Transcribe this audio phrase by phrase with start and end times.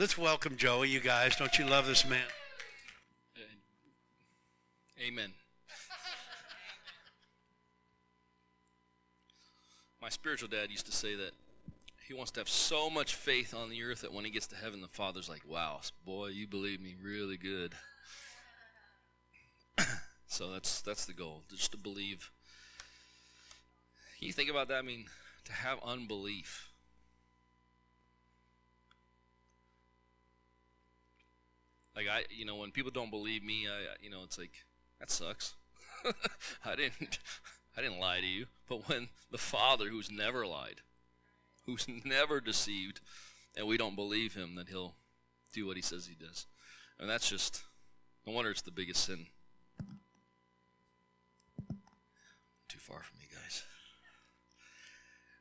[0.00, 1.34] Let's welcome Joey, you guys.
[1.34, 2.22] Don't you love this man?
[3.36, 3.40] Uh,
[5.04, 5.32] amen.
[10.00, 11.32] My spiritual dad used to say that
[12.06, 14.54] he wants to have so much faith on the earth that when he gets to
[14.54, 17.74] heaven, the Father's like, wow, boy, you believe me really good.
[20.28, 22.30] so that's that's the goal, just to believe.
[24.20, 24.78] You think about that?
[24.78, 25.06] I mean,
[25.46, 26.68] to have unbelief.
[31.98, 34.52] Like I, you know, when people don't believe me, I, you know, it's like
[35.00, 35.54] that sucks.
[36.64, 37.18] I didn't,
[37.76, 38.46] I didn't lie to you.
[38.68, 40.82] But when the Father, who's never lied,
[41.66, 43.00] who's never deceived,
[43.56, 44.94] and we don't believe him, that he'll
[45.52, 46.46] do what he says he does,
[47.00, 47.64] and that's just,
[48.24, 49.26] no wonder it's the biggest sin.
[52.68, 53.64] Too far from me, guys.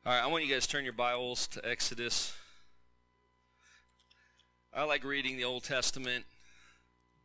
[0.08, 2.36] All right, I want you guys to turn your Bibles to Exodus.
[4.74, 6.26] I like reading the Old Testament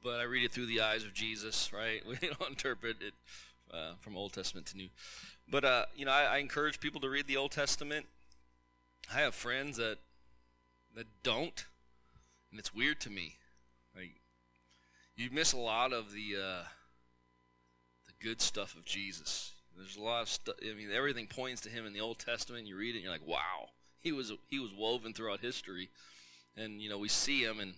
[0.02, 2.03] but I read it through the eyes of Jesus, right?
[2.06, 3.14] We don't interpret it
[3.72, 4.89] uh, from Old Testament to New.
[5.48, 8.06] But, uh, you know, I, I, encourage people to read the Old Testament.
[9.12, 9.98] I have friends that
[10.94, 11.67] that don't,
[12.50, 13.36] and it's weird to me.
[13.94, 14.20] Like,
[15.17, 16.64] you miss a lot of the uh,
[18.06, 19.53] the good stuff of Jesus.
[19.77, 20.55] There's a lot of stuff.
[20.62, 22.66] I mean, everything points to him in the Old Testament.
[22.66, 25.89] You read it, and you're like, wow, he was he was woven throughout history,
[26.56, 27.75] and you know we see him and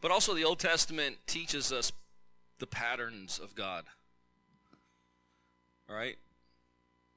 [0.00, 1.92] but also, the Old Testament teaches us
[2.58, 3.84] the patterns of God.
[5.88, 6.16] All right?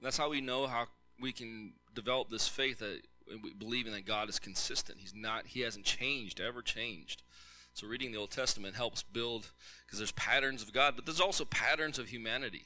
[0.02, 0.88] That's how we know how
[1.20, 3.02] we can develop this faith that
[3.44, 5.00] we believing that God is consistent.
[5.00, 7.24] He's not he hasn't changed, ever changed.
[7.74, 9.52] So reading the Old Testament helps build
[9.86, 12.66] because there's patterns of God, but there's also patterns of humanity.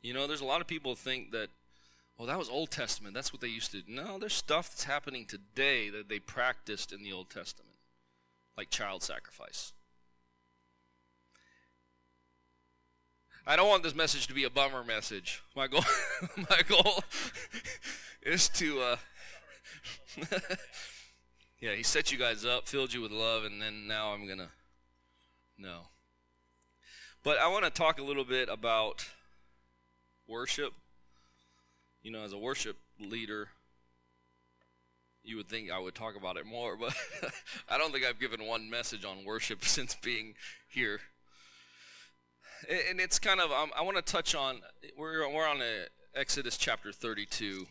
[0.00, 1.48] You know, there's a lot of people think that
[2.18, 3.14] well, that was Old Testament.
[3.14, 3.92] That's what they used to do.
[3.92, 7.71] No, there's stuff that's happening today that they practiced in the Old Testament
[8.56, 9.72] like child sacrifice.
[13.46, 15.42] I don't want this message to be a bummer message.
[15.56, 15.84] My goal,
[16.36, 17.02] my goal
[18.22, 18.96] is to, uh,
[21.60, 24.50] yeah, he set you guys up, filled you with love, and then now I'm gonna,
[25.58, 25.88] no.
[27.24, 29.08] But I want to talk a little bit about
[30.28, 30.72] worship.
[32.02, 33.48] You know, as a worship leader,
[35.24, 36.94] you would think I would talk about it more, but
[37.68, 40.34] I don't think I've given one message on worship since being
[40.68, 41.00] here.
[42.88, 44.60] And it's kind of um, I want to touch on
[44.96, 47.66] we're we're on a Exodus chapter 32.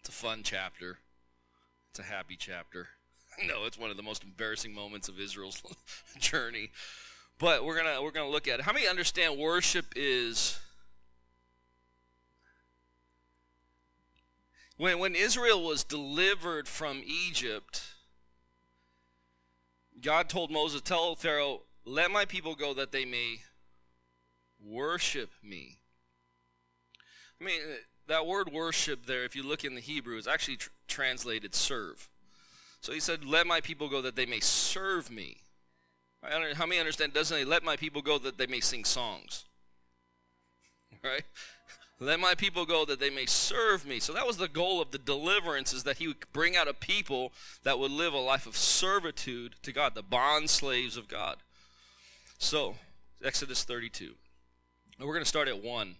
[0.00, 0.98] It's a fun chapter.
[1.90, 2.88] It's a happy chapter.
[3.46, 5.62] no, it's one of the most embarrassing moments of Israel's
[6.18, 6.70] journey.
[7.38, 8.64] But we're gonna we're gonna look at it.
[8.66, 10.58] How many understand worship is
[14.80, 17.82] When, when Israel was delivered from Egypt,
[20.00, 23.40] God told Moses, Tell Pharaoh, let my people go that they may
[24.58, 25.76] worship me.
[27.38, 27.60] I mean,
[28.06, 32.08] that word worship there, if you look in the Hebrew, is actually tr- translated serve.
[32.80, 35.42] So he said, Let my people go that they may serve me.
[36.22, 37.12] How many understand?
[37.12, 39.44] Doesn't he let my people go that they may sing songs?
[41.04, 41.22] Right?
[42.02, 44.00] Let my people go that they may serve me.
[44.00, 46.72] So that was the goal of the deliverance is that he would bring out a
[46.72, 51.36] people that would live a life of servitude to God, the bond slaves of God.
[52.38, 52.76] So,
[53.22, 54.14] Exodus 32.
[54.98, 55.96] And we're going to start at 1.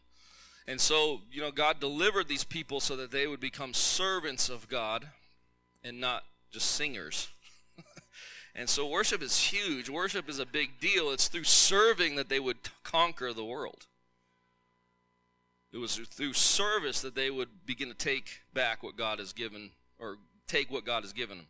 [0.66, 4.68] And so, you know, God delivered these people so that they would become servants of
[4.68, 5.08] God
[5.84, 7.28] and not just singers.
[8.54, 9.90] and so worship is huge.
[9.90, 11.10] Worship is a big deal.
[11.10, 13.86] It's through serving that they would conquer the world.
[15.72, 19.70] It was through service that they would begin to take back what God has given,
[19.98, 20.16] or
[20.47, 21.47] take what God has given them.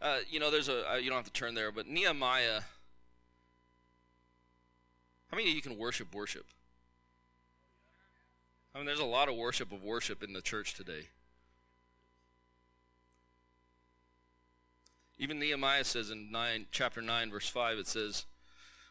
[0.00, 2.62] Uh, you know, there's a, uh, you don't have to turn there, but Nehemiah.
[5.30, 6.46] How many of you can worship worship?
[8.74, 11.08] I mean, there's a lot of worship of worship in the church today.
[15.18, 18.26] Even Nehemiah says in nine, chapter 9, verse 5, it says,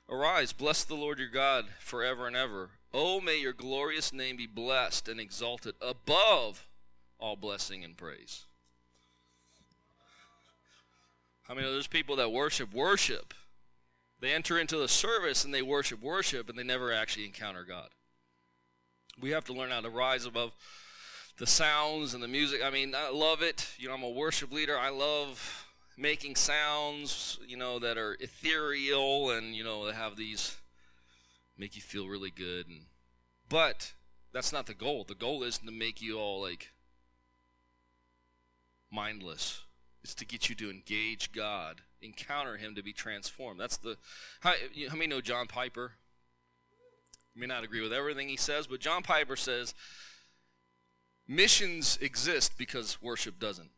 [0.07, 2.69] Arise, bless the Lord your God forever and ever.
[2.93, 6.67] Oh, may your glorious name be blessed and exalted above
[7.19, 8.45] all blessing and praise.
[11.47, 13.33] I mean, there's people that worship worship?
[14.19, 17.89] They enter into the service and they worship worship and they never actually encounter God.
[19.19, 20.51] We have to learn how to rise above
[21.37, 22.61] the sounds and the music.
[22.63, 23.67] I mean, I love it.
[23.77, 24.77] You know, I'm a worship leader.
[24.77, 25.65] I love
[25.97, 30.55] making sounds, you know, that are ethereal and, you know, they have these
[31.57, 32.85] make you feel really good and
[33.49, 33.93] but
[34.33, 35.03] that's not the goal.
[35.03, 36.71] The goal isn't to make you all like
[38.89, 39.63] mindless
[40.03, 43.59] It's to get you to engage God, encounter Him to be transformed.
[43.59, 43.97] That's the
[44.39, 44.53] how,
[44.89, 45.93] how many know John Piper?
[47.35, 49.73] You may not agree with everything he says, but John Piper says
[51.27, 53.71] missions exist because worship doesn't.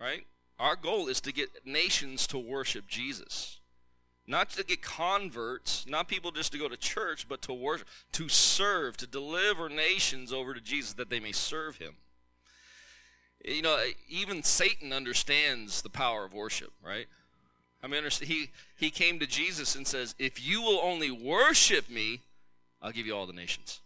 [0.00, 0.26] Right?
[0.58, 3.60] Our goal is to get nations to worship Jesus.
[4.32, 8.30] Not to get converts, not people just to go to church, but to worship, to
[8.30, 11.96] serve, to deliver nations over to Jesus that they may serve him.
[13.44, 17.08] You know, even Satan understands the power of worship, right?
[17.82, 22.20] I mean, he, he came to Jesus and says, If you will only worship me,
[22.80, 23.80] I'll give you all the nations.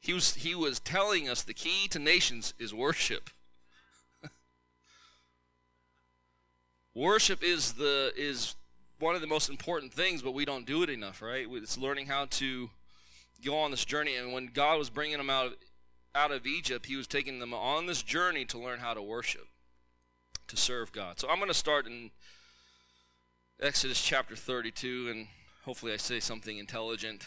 [0.00, 3.28] He was, he was telling us the key to nations is worship.
[6.94, 8.54] worship is the is
[8.98, 11.46] one of the most important things, but we don't do it enough, right?
[11.50, 12.70] It's learning how to
[13.44, 14.16] go on this journey.
[14.16, 15.54] And when God was bringing them out of,
[16.14, 19.46] out of Egypt, He was taking them on this journey to learn how to worship,
[20.48, 21.20] to serve God.
[21.20, 22.10] So I'm going to start in
[23.60, 25.28] Exodus chapter 32, and
[25.64, 27.26] hopefully I say something intelligent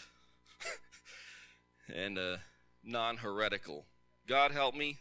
[1.94, 2.36] and uh,
[2.84, 3.86] non heretical.
[4.28, 4.98] God help me.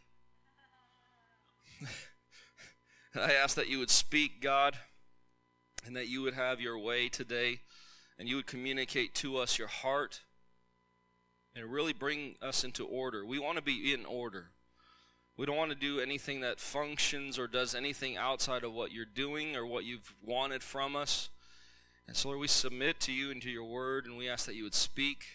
[3.16, 4.78] I ask that you would speak, God
[5.86, 7.62] and that you would have your way today
[8.18, 10.22] and you would communicate to us your heart
[11.56, 13.26] and really bring us into order.
[13.26, 14.52] We want to be in order.
[15.38, 19.06] We don't want to do anything that functions or does anything outside of what you're
[19.06, 21.30] doing or what you've wanted from us.
[22.08, 24.56] And so, Lord, we submit to you and to your word, and we ask that
[24.56, 25.26] you would speak.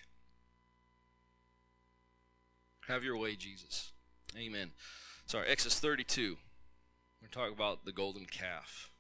[2.89, 3.93] Have your way, Jesus.
[4.37, 4.71] Amen.
[5.27, 6.37] Sorry, Exodus 32.
[7.21, 8.91] We're talking about the golden calf.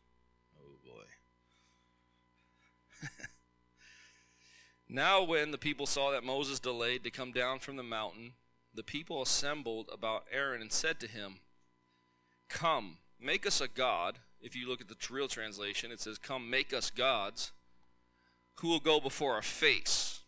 [4.89, 8.33] now, when the people saw that Moses delayed to come down from the mountain,
[8.75, 11.41] the people assembled about Aaron and said to him,
[12.49, 14.19] Come, make us a god.
[14.41, 17.53] If you look at the real translation, it says, Come, make us gods,
[18.57, 20.21] who will go before our face.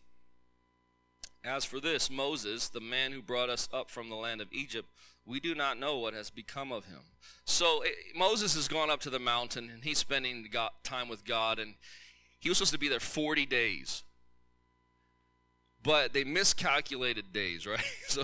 [1.43, 4.89] As for this, Moses, the man who brought us up from the land of Egypt,
[5.25, 7.01] we do not know what has become of him.
[7.45, 11.23] So it, Moses has gone up to the mountain and he's spending God, time with
[11.23, 11.75] God, and
[12.39, 14.03] he was supposed to be there 40 days.
[15.81, 17.83] But they miscalculated days, right?
[18.07, 18.23] So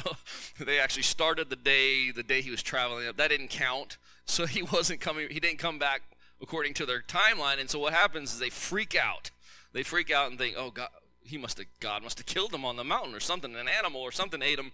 [0.60, 3.18] they actually started the day, the day he was traveling up.
[3.18, 3.98] That didn't count.
[4.26, 6.02] So he wasn't coming, he didn't come back
[6.42, 7.60] according to their timeline.
[7.60, 9.32] And so what happens is they freak out.
[9.72, 10.90] They freak out and think, oh, God,
[11.22, 13.56] he must have, God must have killed him on the mountain or something.
[13.56, 14.72] An animal or something ate him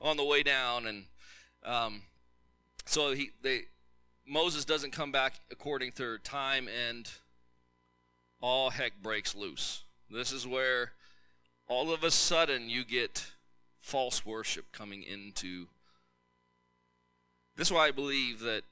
[0.00, 0.86] on the way down.
[0.86, 1.04] And
[1.64, 2.02] um,
[2.84, 3.62] so he, they,
[4.26, 7.10] Moses doesn't come back according to their time and
[8.42, 9.84] all heck breaks loose.
[10.10, 10.92] This is where
[11.68, 13.32] all of a sudden you get
[13.78, 15.68] false worship coming into.
[17.56, 18.64] This is why I believe that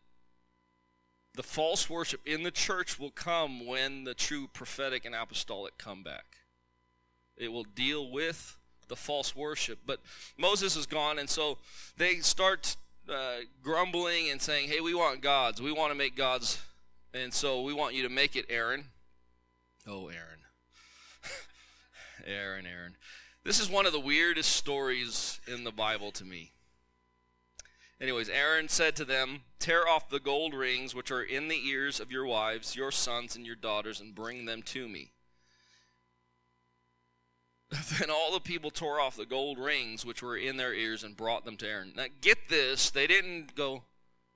[1.34, 6.02] the false worship in the church will come when the true prophetic and apostolic come
[6.02, 6.38] back.
[7.36, 8.58] It will deal with
[8.88, 9.78] the false worship.
[9.86, 10.00] But
[10.36, 11.58] Moses is gone, and so
[11.96, 12.76] they start
[13.08, 15.62] uh, grumbling and saying, Hey, we want gods.
[15.62, 16.60] We want to make gods.
[17.14, 18.84] And so we want you to make it, Aaron.
[19.86, 20.40] Oh, Aaron.
[22.26, 22.96] Aaron, Aaron.
[23.44, 26.52] This is one of the weirdest stories in the Bible to me.
[28.00, 32.00] Anyways, Aaron said to them, Tear off the gold rings which are in the ears
[32.00, 35.12] of your wives, your sons, and your daughters, and bring them to me.
[37.98, 41.16] then all the people tore off the gold rings which were in their ears and
[41.16, 41.92] brought them to Aaron.
[41.94, 43.84] Now, get this, they didn't go,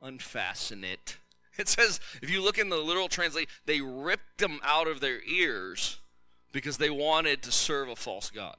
[0.01, 1.17] unfasten it.
[1.59, 5.23] It says, if you look in the literal translation, they ripped them out of their
[5.23, 5.99] ears
[6.53, 8.57] because they wanted to serve a false God.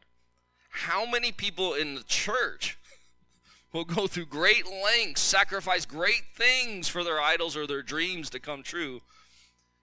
[0.69, 2.77] How many people in the church
[3.73, 8.39] will go through great lengths, sacrifice great things for their idols or their dreams to
[8.39, 9.01] come true,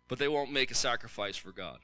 [0.08, 1.78] but they won't make a sacrifice for God?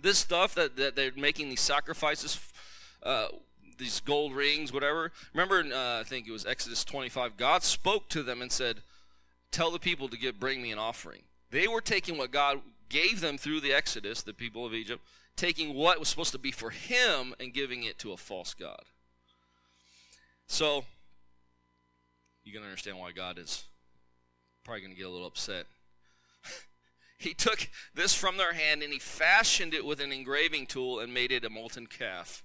[0.00, 2.38] This stuff that, that they're making these sacrifices,
[3.02, 3.28] uh,
[3.78, 5.12] these gold rings, whatever.
[5.32, 8.82] Remember, uh, I think it was Exodus 25, God spoke to them and said,
[9.50, 11.22] tell the people to give bring me an offering.
[11.50, 15.02] They were taking what God gave them through the Exodus, the people of Egypt,
[15.36, 18.82] taking what was supposed to be for him and giving it to a false god.
[20.46, 20.84] So
[22.44, 23.64] you can understand why God is
[24.64, 25.66] probably going to get a little upset.
[27.18, 31.12] he took this from their hand and he fashioned it with an engraving tool and
[31.12, 32.42] made it a molten calf.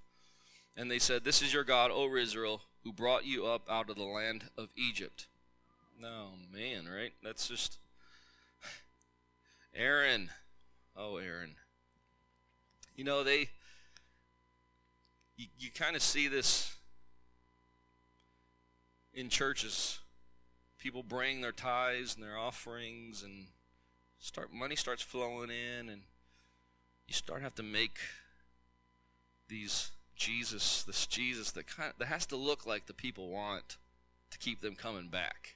[0.76, 3.96] And they said, This is your God, O Israel, who brought you up out of
[3.96, 5.28] the land of Egypt.
[6.00, 7.14] No, man, right?
[7.24, 7.78] That's just.
[9.76, 10.30] Aaron.
[10.96, 11.56] Oh, Aaron.
[12.96, 13.50] You know, they.
[15.36, 16.76] You, you kind of see this
[19.14, 20.00] in churches.
[20.78, 23.48] people bring their tithes and their offerings, and
[24.20, 26.02] start money starts flowing in, and
[27.08, 27.98] you start have to make
[29.48, 33.78] these Jesus, this Jesus that kind of, that has to look like the people want
[34.30, 35.56] to keep them coming back.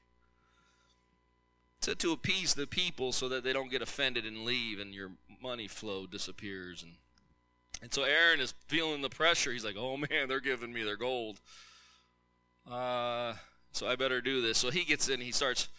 [1.87, 5.11] To, to appease the people so that they don't get offended and leave and your
[5.41, 6.95] money flow disappears and
[7.81, 9.53] and so Aaron is feeling the pressure.
[9.53, 11.39] He's like, "Oh man, they're giving me their gold.
[12.69, 13.35] Uh,
[13.71, 15.21] so I better do this." So he gets in.
[15.21, 15.69] He starts.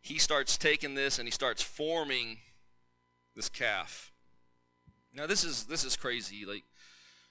[0.00, 2.38] He starts taking this and he starts forming
[3.36, 4.12] this calf.
[5.12, 6.46] Now this is this is crazy.
[6.46, 6.64] Like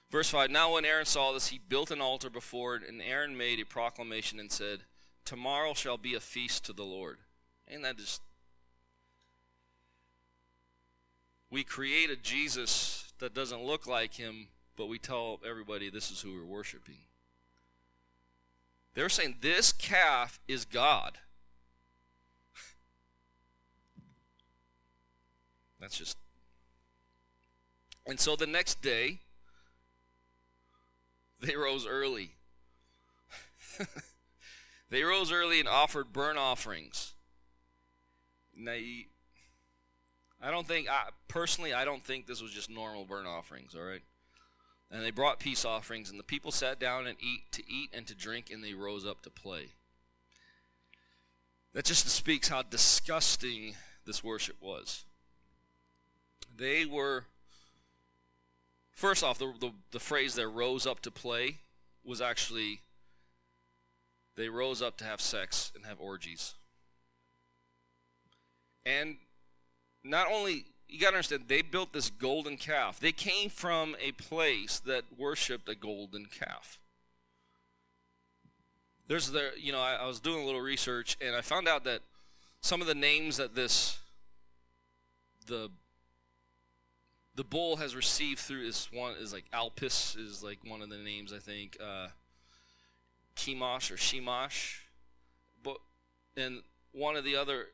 [0.08, 0.50] verse five.
[0.50, 3.64] Now when Aaron saw this, he built an altar before it, and Aaron made a
[3.64, 4.82] proclamation and said,
[5.24, 7.18] "Tomorrow shall be a feast to the Lord."
[7.70, 8.20] And that just
[11.50, 16.20] we create a Jesus that doesn't look like him, but we tell everybody this is
[16.20, 16.98] who we're worshiping.
[18.94, 21.18] They're saying this calf is God.
[25.80, 26.16] That's just.
[28.06, 29.20] And so the next day,
[31.40, 32.36] they rose early.
[34.90, 37.14] they rose early and offered burnt offerings.
[38.60, 38.76] Now,
[40.42, 43.82] I don't think, I, personally, I don't think this was just normal burnt offerings, all
[43.82, 44.02] right?
[44.90, 48.06] And they brought peace offerings, and the people sat down and eat to eat and
[48.06, 49.68] to drink, and they rose up to play.
[51.72, 55.04] That just speaks how disgusting this worship was.
[56.54, 57.26] They were,
[58.92, 61.58] first off, the, the, the phrase there, rose up to play,
[62.04, 62.80] was actually,
[64.36, 66.54] they rose up to have sex and have orgies.
[68.84, 69.16] And
[70.02, 72.98] not only you got to understand they built this golden calf.
[72.98, 76.78] They came from a place that worshiped a golden calf.
[79.06, 81.82] There's the you know I, I, was doing a little research and i found out
[81.82, 82.02] that
[82.60, 83.98] some of the names that this
[85.46, 85.68] the
[87.34, 90.96] the bull has received through this one is like alpis is like one of the
[90.96, 92.06] names i think uh
[93.34, 94.76] chemosh or shemash
[95.64, 95.78] but
[96.36, 97.66] and one of the other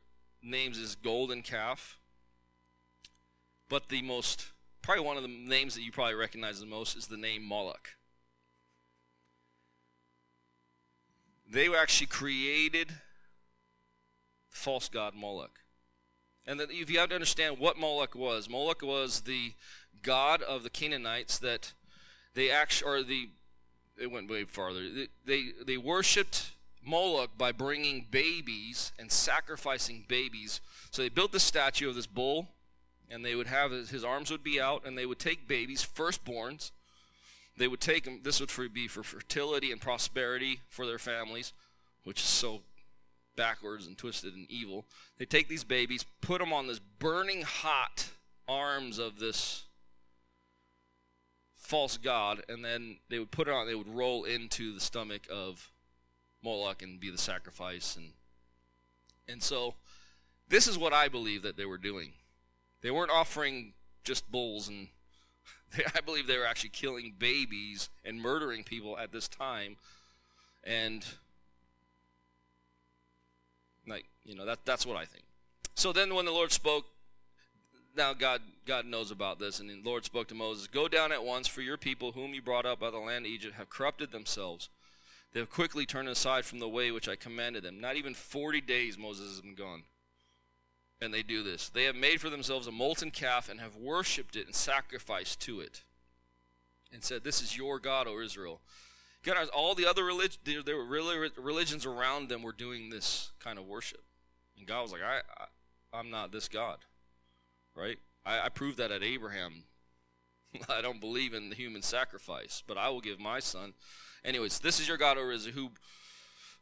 [0.47, 1.99] names is golden calf
[3.69, 4.47] but the most,
[4.83, 7.97] probably one of the names that you probably recognize the most is the name Moloch.
[11.49, 12.95] They actually created the
[14.51, 15.61] false god Moloch.
[16.47, 19.53] And that if you have to understand what Moloch was, Moloch was the
[20.03, 21.73] god of the Canaanites that
[22.35, 23.31] they actually, or the,
[24.01, 24.89] it went way farther.
[24.89, 26.53] They, they, they worshipped
[26.87, 30.61] Moloch by bringing babies and sacrificing babies.
[30.91, 32.49] So they built the statue of this bull
[33.11, 35.87] and they would have his, his arms would be out, and they would take babies,
[35.87, 36.73] firstborns.
[37.57, 38.21] They would take them.
[38.23, 41.53] This would be for fertility and prosperity for their families,
[42.05, 42.63] which is so
[43.37, 44.85] backwards and twisted and evil.
[45.19, 48.09] They take these babies, put them on this burning hot
[48.49, 49.65] arms of this
[51.55, 53.67] false god, and then they would put it on.
[53.67, 55.71] They would roll into the stomach of
[56.47, 58.13] Moloch and be the sacrifice, and
[59.29, 59.75] and so
[60.49, 62.13] this is what I believe that they were doing.
[62.81, 63.73] They weren't offering
[64.05, 64.89] just bulls, and
[65.77, 69.77] they, I believe they were actually killing babies and murdering people at this time.
[70.63, 71.05] And
[73.87, 75.25] like you know that that's what I think.
[75.75, 76.87] So then, when the Lord spoke,
[77.97, 81.25] now God God knows about this, and the Lord spoke to Moses, "Go down at
[81.25, 83.69] once, for your people, whom you brought up out of the land of Egypt, have
[83.69, 84.69] corrupted themselves.
[85.37, 87.79] They have quickly turned aside from the way which I commanded them.
[87.79, 89.83] Not even forty days Moses has been gone."
[90.99, 91.69] and they do this.
[91.69, 95.61] They have made for themselves a molten calf and have worshipped it and sacrificed to
[95.61, 95.83] it,
[96.91, 98.63] and said, "This is your God, O Israel."
[99.23, 103.59] God, all the other religions, there were really religions around them were doing this kind
[103.59, 104.05] of worship,
[104.57, 105.21] and God was like, "I,
[105.93, 106.79] I am not this God,
[107.75, 107.99] right?
[108.25, 109.65] I, I proved that at Abraham.
[110.71, 113.75] I don't believe in the human sacrifice, but I will give my son."
[114.27, 115.71] Anyways, this is your God, O who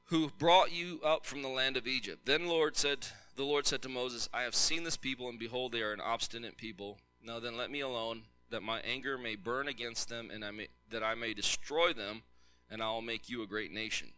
[0.08, 2.26] who brought you up from the land of Egypt.
[2.26, 3.06] Then Lord said
[3.36, 6.00] the Lord said to Moses, I have seen this people, and behold, they are an
[6.00, 6.98] obstinate people.
[7.24, 10.68] Now then, let me alone, that my anger may burn against them, and I may,
[10.90, 12.22] that I may destroy them,
[12.70, 14.08] and I will make you a great nation.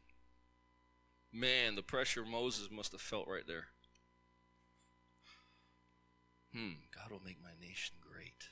[1.32, 3.66] Man, the pressure Moses must have felt right there.
[6.52, 8.48] Hmm, God will make my nation great.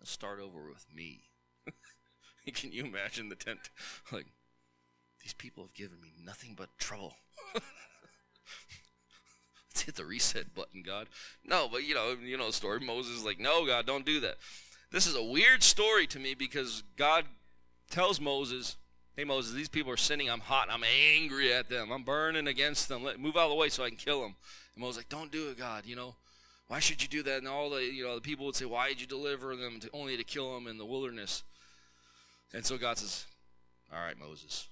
[0.00, 1.24] Let's start over with me.
[2.54, 3.70] Can you imagine the tent?
[4.12, 4.26] Like,
[5.22, 7.14] these people have given me nothing but trouble.
[7.54, 7.66] let's
[9.82, 11.08] hit the reset button, God.
[11.44, 12.80] No, but you know, you know the story.
[12.80, 14.36] Moses is like, no, God, don't do that.
[14.90, 17.26] This is a weird story to me because God
[17.90, 18.76] tells Moses,
[19.16, 20.30] Hey, Moses, these people are sinning.
[20.30, 20.68] I'm hot.
[20.70, 21.90] I'm angry at them.
[21.90, 23.04] I'm burning against them.
[23.04, 24.36] Let, move out of the way so I can kill them.
[24.74, 25.84] And Moses like, don't do it, God.
[25.84, 26.14] You know,
[26.68, 27.38] why should you do that?
[27.38, 29.90] And all the, you know, the people would say, why did you deliver them to,
[29.92, 31.42] only to kill them in the wilderness?
[32.52, 33.26] And so God says,
[33.92, 34.68] all right, Moses,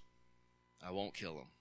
[0.84, 1.46] I won't kill them.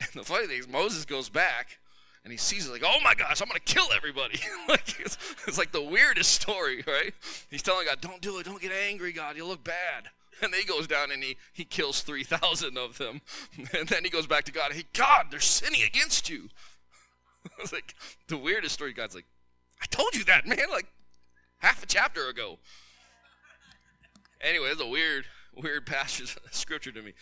[0.00, 1.78] And the funny thing is, Moses goes back
[2.22, 4.38] and he sees it like, oh my gosh, I'm to kill everybody.
[4.68, 7.12] like it's, it's like the weirdest story, right?
[7.50, 8.44] He's telling God, don't do it.
[8.44, 9.36] Don't get angry, God.
[9.36, 10.04] You'll look bad.
[10.40, 13.22] And then he goes down and he, he kills 3,000 of them.
[13.76, 14.72] And then he goes back to God.
[14.72, 16.48] Hey, God, they're sinning against you.
[17.58, 17.96] it's like
[18.28, 18.92] the weirdest story.
[18.92, 19.24] God's like,
[19.82, 20.86] I told you that, man, like
[21.58, 22.58] half a chapter ago.
[24.40, 25.24] Anyway, it's a weird,
[25.56, 27.12] weird passage of scripture to me.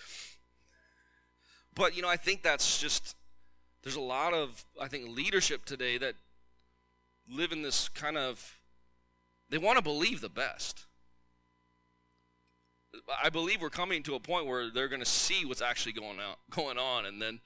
[1.75, 3.15] But, you know, I think that's just,
[3.83, 6.15] there's a lot of, I think, leadership today that
[7.29, 8.59] live in this kind of,
[9.51, 10.87] they want to believe the best.
[13.23, 16.19] I believe we're coming to a point where they're going to see what's actually going
[16.19, 17.41] on, going on, and then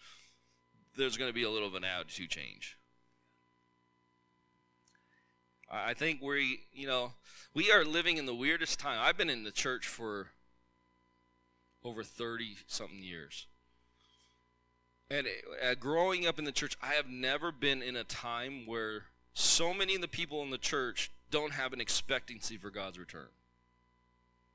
[0.97, 2.77] there's going to be a little of an attitude change.
[5.71, 7.13] I think we, you know,
[7.55, 8.99] we are living in the weirdest time.
[9.01, 10.29] I've been in the church for
[11.85, 13.47] over 30 something years.
[15.11, 19.05] And uh, growing up in the church, I have never been in a time where
[19.35, 23.29] so many of the people in the church don't have an expectancy for God's return.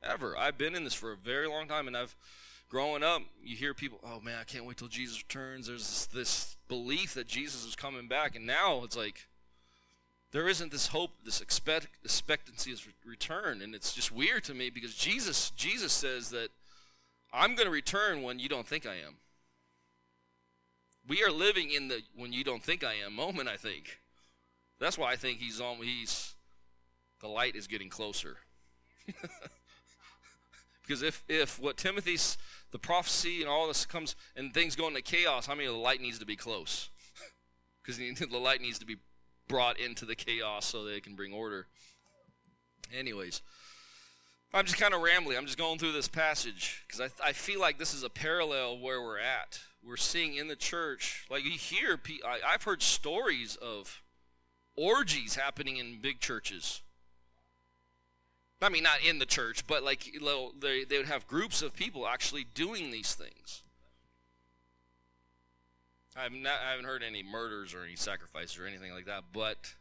[0.02, 0.38] Ever.
[0.38, 2.16] I've been in this for a very long time, and I've
[2.70, 5.68] growing up, you hear people, oh man, I can't wait till Jesus returns.
[5.68, 9.28] There's this, this belief that Jesus is coming back, and now it's like
[10.32, 14.70] there isn't this hope, this expect, expectancy of return, and it's just weird to me
[14.70, 16.50] because Jesus, Jesus says that
[17.36, 19.18] I'm going to return when you don't think I am.
[21.08, 23.48] We are living in the when you don't think I am moment.
[23.48, 24.00] I think
[24.80, 25.78] that's why I think he's on.
[25.78, 26.34] He's
[27.20, 28.38] the light is getting closer.
[30.82, 32.38] because if if what Timothy's
[32.72, 35.74] the prophecy and all this comes and things go into chaos, how I many the
[35.74, 36.90] light needs to be close?
[37.84, 38.96] Because the light needs to be
[39.48, 41.68] brought into the chaos so they can bring order.
[42.92, 43.44] Anyways,
[44.56, 45.38] I'm just kind of rambling.
[45.38, 48.80] I'm just going through this passage because I, I feel like this is a parallel
[48.80, 49.60] where we're at.
[49.86, 54.02] We're seeing in the church, like you hear, I, I've heard stories of
[54.78, 56.82] orgies happening in big churches.
[58.62, 60.10] I mean, not in the church, but like
[60.62, 63.62] they, they would have groups of people actually doing these things.
[66.16, 69.26] I've not, I haven't heard any murders or any sacrifices or anything like that.
[69.34, 69.76] But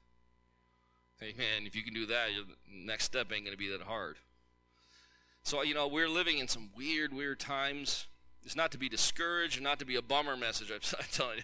[1.20, 3.82] hey, man, if you can do that, your next step ain't going to be that
[3.82, 4.16] hard.
[5.44, 8.07] So you know, we're living in some weird, weird times.
[8.44, 10.70] It's not to be discouraged, and not to be a bummer message.
[10.70, 10.80] I'm,
[11.12, 11.42] telling you,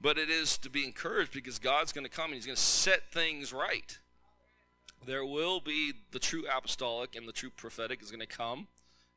[0.00, 2.62] but it is to be encouraged because God's going to come and He's going to
[2.62, 3.98] set things right.
[5.04, 8.68] There will be the true apostolic and the true prophetic is going to come,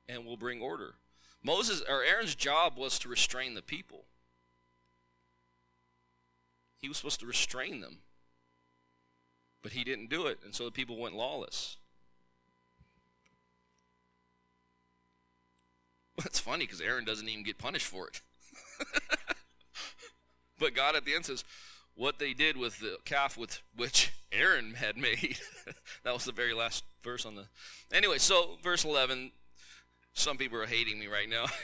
[0.07, 0.95] and will bring order.
[1.41, 4.05] Moses or Aaron's job was to restrain the people.
[6.77, 7.99] He was supposed to restrain them.
[9.61, 11.77] But he didn't do it, and so the people went lawless.
[16.17, 18.21] That's funny because Aaron doesn't even get punished for it.
[20.59, 21.43] but God at the end says,
[21.95, 25.37] what they did with the calf with which Aaron had made.
[26.03, 27.45] that was the very last verse on the.
[27.91, 29.31] Anyway, so verse 11.
[30.13, 31.45] Some people are hating me right now.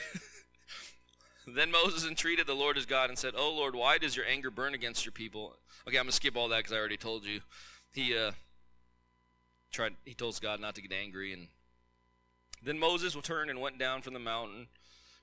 [1.48, 4.52] Then Moses entreated the Lord his God and said, "Oh Lord, why does your anger
[4.52, 7.42] burn against your people?" Okay, I'm gonna skip all that because I already told you.
[7.92, 8.32] He uh,
[9.72, 9.96] tried.
[10.06, 11.48] He told God not to get angry, and
[12.62, 14.68] then Moses returned and went down from the mountain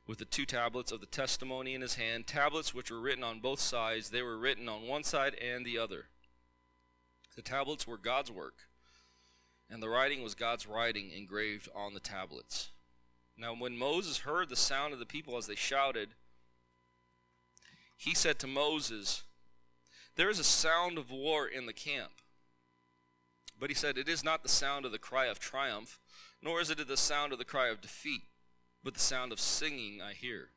[0.06, 3.40] with the two tablets of the testimony in his hand, tablets which were written on
[3.40, 4.10] both sides.
[4.10, 6.06] They were written on one side and the other.
[7.36, 8.54] The tablets were God's work,
[9.70, 12.70] and the writing was God's writing engraved on the tablets.
[13.36, 16.08] Now, when Moses heard the sound of the people as they shouted,
[17.96, 19.22] he said to Moses,
[20.16, 22.10] There is a sound of war in the camp.
[23.60, 26.00] But he said, It is not the sound of the cry of triumph,
[26.42, 28.22] nor is it the sound of the cry of defeat,
[28.82, 30.50] but the sound of singing I hear.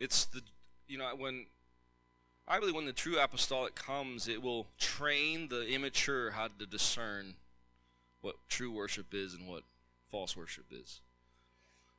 [0.00, 0.42] It's the,
[0.86, 1.46] you know, when
[2.46, 7.36] I believe when the true apostolic comes, it will train the immature how to discern
[8.20, 9.62] what true worship is and what
[10.10, 11.00] false worship is.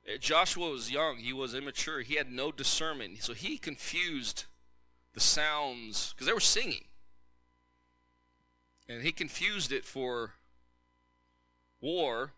[0.08, 3.24] Eh, Joshua was young, he was immature, he had no discernment.
[3.24, 4.46] So he confused
[5.15, 6.84] the sounds because they were singing.
[8.88, 10.34] And he confused it for
[11.82, 12.34] war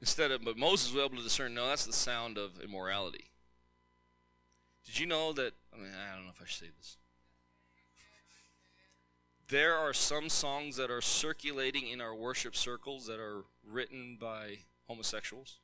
[0.00, 3.30] instead of but Moses was able to discern no that's the sound of immorality.
[4.84, 5.54] Did you know that?
[5.72, 6.96] I mean, I don't know if I should say this.
[9.48, 14.58] there are some songs that are circulating in our worship circles that are written by
[14.86, 15.58] homosexuals.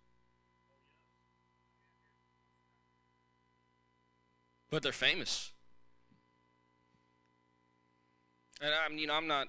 [4.71, 5.53] But they're famous.
[8.61, 9.49] And I'm, you know, I'm not,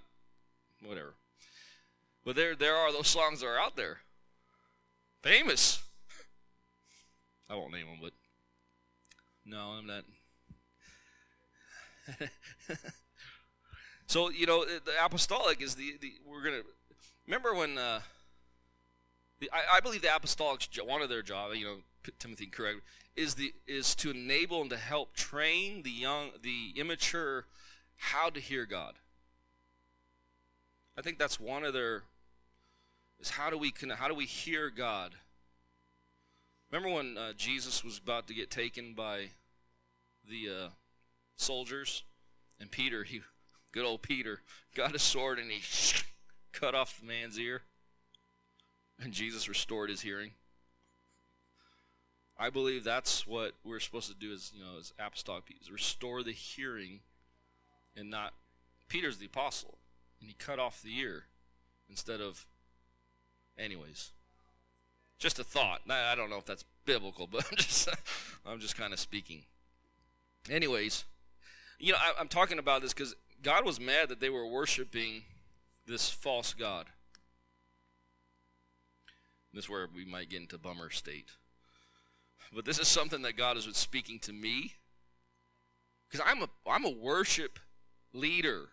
[0.86, 1.16] whatever.
[2.24, 4.00] But there, there are those songs that are out there,
[5.22, 5.82] famous.
[7.50, 8.14] I won't name them, but
[9.46, 10.04] no, I'm not.
[14.06, 16.62] so you know, the apostolic is the, the we're gonna
[17.26, 18.02] remember when uh,
[19.40, 21.78] the, I, I believe the apostolics one of their job, you know,
[22.18, 22.82] Timothy correct,
[23.16, 27.46] is the is to enable and to help train the young, the immature,
[27.98, 28.96] how to hear God.
[30.98, 32.04] I think that's one of their
[33.20, 35.16] is how do we how do we hear God?
[36.72, 39.30] Remember when uh, Jesus was about to get taken by
[40.28, 40.70] the uh,
[41.36, 42.04] soldiers,
[42.60, 43.22] and Peter, he,
[43.72, 44.42] good old Peter,
[44.76, 45.62] got a sword and he
[46.52, 47.64] cut off the man's ear,
[49.02, 50.32] and Jesus restored his hearing.
[52.42, 56.24] I believe that's what we're supposed to do as you know as apostolic people, restore
[56.24, 57.02] the hearing,
[57.98, 58.34] and not.
[58.88, 59.78] Peter's the apostle,
[60.20, 61.26] and he cut off the ear
[61.90, 62.48] instead of.
[63.58, 64.12] Anyways,
[65.18, 65.82] just a thought.
[65.90, 67.90] I don't know if that's biblical, but I'm just
[68.46, 69.44] I'm just kind of speaking.
[70.50, 71.04] Anyways,
[71.78, 75.24] you know I, am talking about this because God was mad that they were worshiping
[75.86, 76.86] this false god.
[79.54, 81.32] This is where we might get into bummer state.
[82.54, 84.74] But this is something that God is speaking to me
[86.10, 87.60] because I'm a I'm a worship
[88.14, 88.70] leader.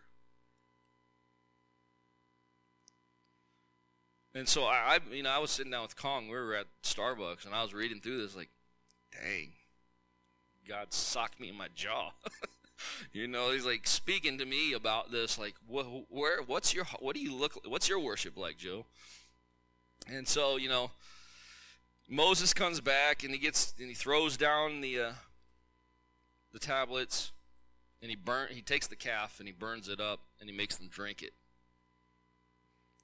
[4.33, 6.27] And so I, I, you know, I was sitting down with Kong.
[6.27, 8.49] We were at Starbucks, and I was reading through this, like,
[9.11, 9.53] dang,
[10.67, 12.11] God socked me in my jaw.
[13.13, 17.15] you know, he's like speaking to me about this, like, wh- where, what's your, what
[17.15, 18.85] do you look, what's your worship like, Joe?
[20.07, 20.91] And so, you know,
[22.09, 25.11] Moses comes back and he gets and he throws down the uh,
[26.53, 27.33] the tablets,
[28.01, 30.77] and he burn, he takes the calf and he burns it up and he makes
[30.77, 31.33] them drink it.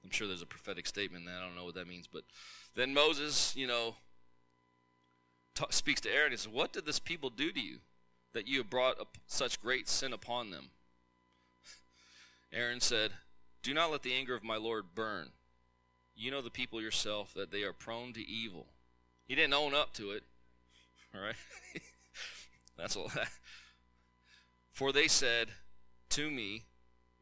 [0.02, 2.24] I'm sure there's a prophetic statement that I don't know what that means, but
[2.74, 3.96] then Moses, you know,
[5.54, 6.30] t- speaks to Aaron.
[6.30, 7.78] He says, "What did this people do to you,
[8.32, 10.70] that you have brought such great sin upon them?"
[12.52, 13.12] Aaron said,
[13.62, 15.32] "Do not let the anger of my Lord burn.
[16.16, 18.73] You know the people yourself that they are prone to evil."
[19.26, 20.22] He didn't own up to it.
[21.14, 21.36] All right,
[22.76, 23.10] that's all.
[24.70, 25.48] For they said
[26.10, 26.64] to me,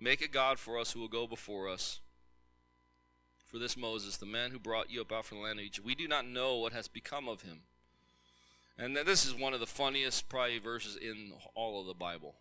[0.01, 2.01] "Make a god for us who will go before us."
[3.53, 5.87] for this Moses, the man who brought you up out from the land of Egypt.
[5.87, 7.61] We do not know what has become of him.
[8.79, 12.37] And this is one of the funniest probably verses in all of the Bible.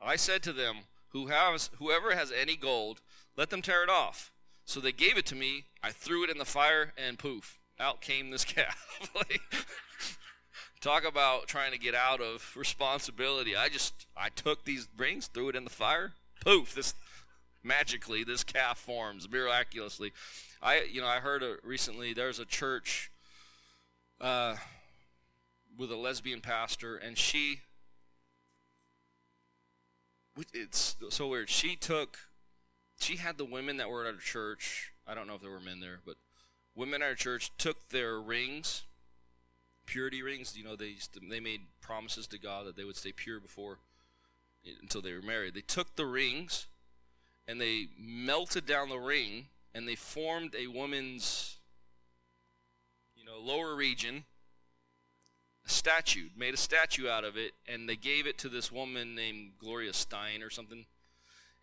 [0.00, 0.76] I said to them,
[1.10, 3.02] Who has, whoever has any gold,
[3.36, 4.32] let them tear it off.
[4.64, 5.64] So they gave it to me.
[5.82, 9.10] I threw it in the fire, and poof, out came this calf.
[10.80, 13.56] talk about trying to get out of responsibility.
[13.56, 16.12] I just I took these rings, threw it in the fire,
[16.44, 16.94] poof, this
[17.62, 20.12] magically this calf forms miraculously.
[20.62, 23.10] I you know I heard a, recently there's a church
[24.20, 24.56] uh,
[25.76, 27.60] with a lesbian pastor and she
[30.52, 31.48] it's so weird.
[31.48, 32.18] She took
[32.98, 34.92] she had the women that were at her church.
[35.06, 36.16] I don't know if there were men there, but
[36.76, 38.84] women at our church took their rings,
[39.86, 40.56] purity rings.
[40.56, 43.78] You know, they to, they made promises to God that they would stay pure before
[44.64, 45.54] eh, until they were married.
[45.54, 46.66] They took the rings
[47.48, 51.56] and they melted down the ring and they formed a woman's
[53.16, 54.24] you know lower region
[55.64, 59.14] a statue made a statue out of it and they gave it to this woman
[59.14, 60.86] named gloria stein or something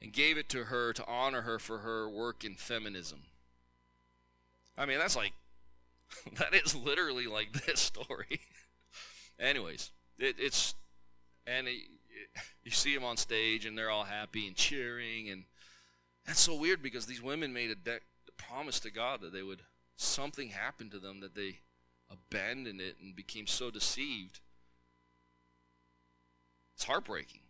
[0.02, 3.20] and gave it to her to honor her for her work in feminism
[4.78, 5.34] i mean that's like
[6.38, 8.42] that is literally like this story
[9.40, 10.76] anyways it, it's
[11.46, 15.44] and it, it, you see them on stage and they're all happy and cheering and
[16.26, 19.44] that's so weird because these women made a, de- a promise to God that they
[19.44, 19.62] would
[19.98, 21.60] something happened to them that they
[22.10, 24.40] abandoned it and became so deceived.
[26.76, 27.42] It's heartbreaking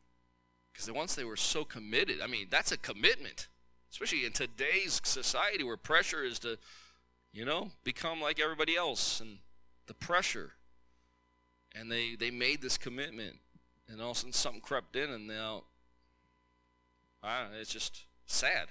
[0.72, 3.48] because once they were so committed, I mean, that's a commitment,
[3.92, 6.58] especially in today's society where pressure is to,
[7.34, 9.40] you know, become like everybody else and
[9.88, 10.52] the pressure.
[11.76, 13.38] And they, they made this commitment,
[13.90, 15.64] and all of a sudden something crept in, and now,
[17.24, 18.68] I know, it's just sad.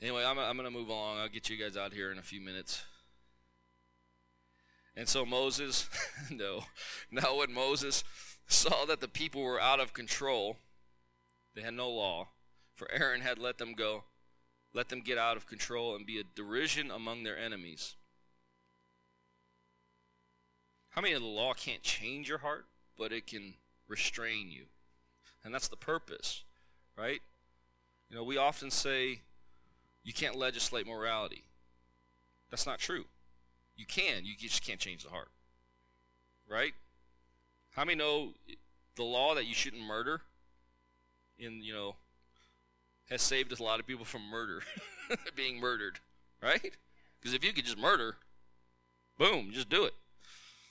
[0.00, 1.18] Anyway, I'm, I'm going to move along.
[1.18, 2.82] I'll get you guys out here in a few minutes.
[4.96, 5.88] And so Moses,
[6.30, 6.64] no,
[7.10, 8.02] now when Moses
[8.46, 10.56] saw that the people were out of control,
[11.54, 12.28] They had no law.
[12.74, 14.04] For Aaron had let them go,
[14.74, 17.94] let them get out of control and be a derision among their enemies.
[20.90, 23.54] How many of the law can't change your heart, but it can
[23.88, 24.64] restrain you?
[25.44, 26.42] And that's the purpose,
[26.96, 27.20] right?
[28.08, 29.20] You know, we often say
[30.02, 31.44] you can't legislate morality.
[32.50, 33.04] That's not true.
[33.76, 35.28] You can, you just can't change the heart.
[36.48, 36.74] Right?
[37.72, 38.32] How many know
[38.94, 40.22] the law that you shouldn't murder
[41.38, 41.96] in, you know,
[43.10, 44.62] has saved a lot of people from murder,
[45.36, 46.00] being murdered,
[46.42, 46.74] right?
[47.20, 48.16] Because if you could just murder,
[49.18, 49.94] boom, just do it.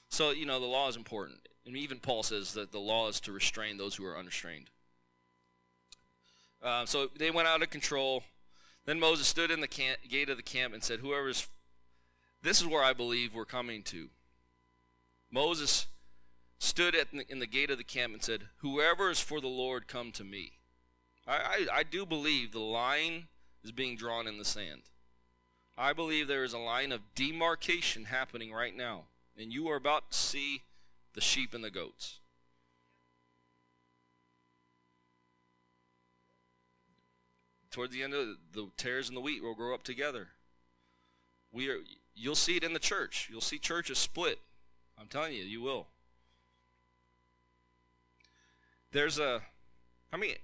[0.09, 1.47] So, you know, the law is important.
[1.65, 4.69] And even Paul says that the law is to restrain those who are unrestrained.
[6.61, 8.23] Uh, so they went out of control.
[8.85, 11.47] Then Moses stood in the camp, gate of the camp and said, Whoever's,
[12.41, 14.09] this is where I believe we're coming to.
[15.31, 15.87] Moses
[16.59, 19.47] stood at the, in the gate of the camp and said, Whoever is for the
[19.47, 20.53] Lord, come to me.
[21.27, 23.27] I, I, I do believe the line
[23.63, 24.83] is being drawn in the sand.
[25.77, 29.05] I believe there is a line of demarcation happening right now,
[29.37, 30.61] and you are about to see
[31.13, 32.19] the sheep and the goats.
[37.71, 40.29] Toward the end of the, the tares and the wheat will grow up together.
[41.51, 41.79] We are
[42.15, 43.27] you'll see it in the church.
[43.29, 44.39] You'll see churches split.
[44.97, 45.87] I'm telling you, you will.
[48.93, 49.41] There's a
[50.13, 50.35] I mean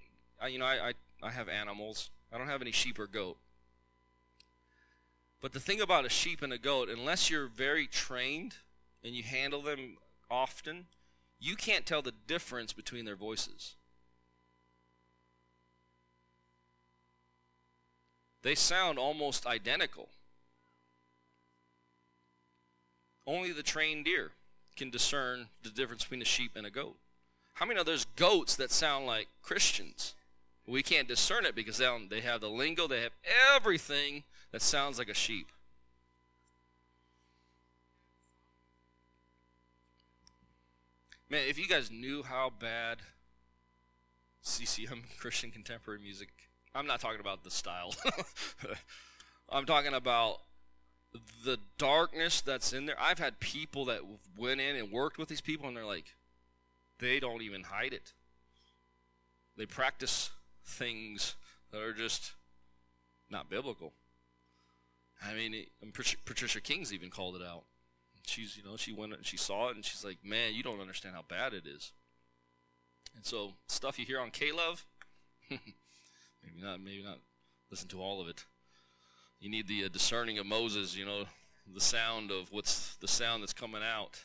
[0.42, 2.10] I, you know, I, I, I have animals.
[2.34, 3.38] I don't have any sheep or goat.
[5.40, 8.56] But the thing about a sheep and a goat, unless you're very trained
[9.04, 9.98] and you handle them
[10.30, 10.86] often,
[11.40, 13.76] you can't tell the difference between their voices.
[18.44, 20.10] They sound almost identical.
[23.28, 24.32] Only the trained ear
[24.76, 26.96] can discern the difference between a sheep and a goat.
[27.54, 30.16] How many know there's goats that sound like Christians?
[30.67, 33.12] We can't discern it because they, have the lingo, they have
[33.56, 35.52] everything that sounds like a sheep.
[41.30, 42.97] Man, if you guys knew how bad
[44.41, 46.30] CCM Christian contemporary music,
[46.76, 47.95] I'm not talking about the style.
[49.50, 50.41] I'm talking about
[51.45, 52.95] the darkness that's in there.
[53.00, 54.02] I've had people that
[54.38, 56.15] went in and worked with these people, and they're like,
[57.00, 58.13] they don't even hide it.
[59.58, 60.32] They practice
[60.72, 61.36] things
[61.72, 62.34] that are just
[63.30, 63.94] not biblical.
[65.24, 65.66] I mean,
[66.26, 67.64] Patricia King's even called it out.
[68.26, 70.80] She's, you know, she went and she saw it and she's like, man, you don't
[70.80, 71.92] understand how bad it is.
[73.16, 74.86] And so, stuff you hear on K-Love,
[75.50, 77.20] maybe not, maybe not
[77.70, 78.46] listen to all of it.
[79.40, 81.24] You need the uh, discerning of Moses, you know,
[81.74, 84.24] the sound of what's the sound that's coming out.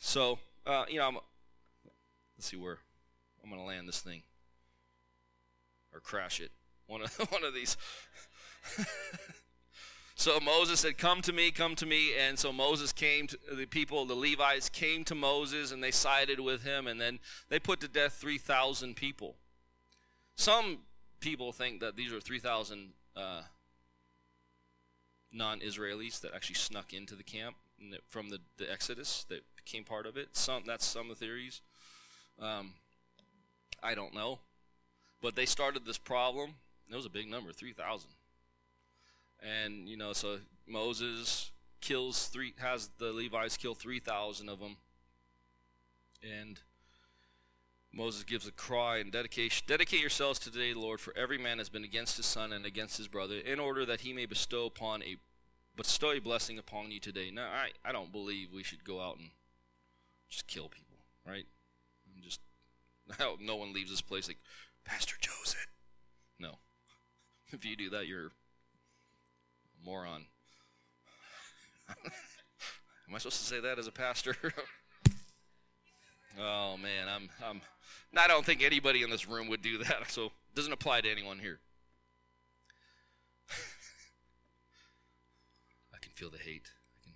[0.00, 1.14] So, uh, you know, I'm,
[2.36, 2.78] let's see where
[3.42, 4.22] I'm going to land this thing
[5.92, 6.50] or crash it.
[6.86, 7.76] One of one of these.
[10.14, 13.66] so Moses said, "Come to me, come to me." And so Moses came to the
[13.66, 17.80] people, the Levites came to Moses and they sided with him and then they put
[17.80, 19.36] to death 3,000 people.
[20.36, 20.78] Some
[21.20, 23.42] people think that these are 3,000 uh,
[25.32, 27.56] non-Israelis that actually snuck into the camp
[28.08, 30.36] from the, the Exodus that became part of it.
[30.36, 31.62] Some that's some of the theories.
[32.38, 32.74] Um,
[33.82, 34.40] I don't know.
[35.20, 36.54] But they started this problem.
[36.90, 38.10] It was a big number, 3,000.
[39.40, 44.76] And, you know, so Moses kills three, has the Levites kill 3,000 of them.
[46.22, 46.60] And
[47.92, 49.64] Moses gives a cry and dedication.
[49.66, 53.08] Dedicate yourselves today, Lord, for every man has been against his son and against his
[53.08, 55.16] brother, in order that he may bestow upon a
[55.76, 57.30] bestow a blessing upon you today.
[57.30, 59.30] Now, I, I don't believe we should go out and
[60.28, 61.46] just kill people, right?
[63.40, 64.38] No one leaves this place like,
[64.84, 65.66] Pastor Joseph.
[66.38, 66.58] No.
[67.54, 68.30] If you do that, you're a
[69.84, 70.24] moron.
[73.08, 74.34] Am I supposed to say that as a pastor?
[76.40, 77.60] oh man, I'm I'm
[78.16, 81.10] I don't think anybody in this room would do that, so it doesn't apply to
[81.10, 81.58] anyone here.
[85.92, 86.70] I can feel the hate.
[87.04, 87.14] I can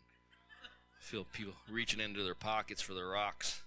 [1.01, 3.63] feel people reaching into their pockets for their rocks.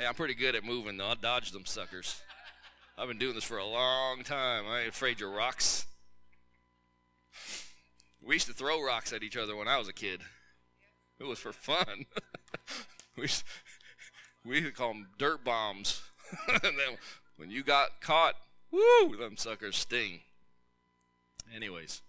[0.00, 1.08] Hey, I'm pretty good at moving, though.
[1.08, 2.22] I dodge them suckers.
[2.96, 4.64] I've been doing this for a long time.
[4.66, 5.84] I ain't afraid your rocks.
[8.22, 10.22] We used to throw rocks at each other when I was a kid.
[11.18, 12.06] It was for fun.
[13.18, 13.28] we
[14.42, 16.00] we used to call them dirt bombs.
[16.48, 16.96] and then
[17.36, 18.36] when you got caught,
[18.70, 20.20] woo, them suckers sting.
[21.54, 22.00] Anyways.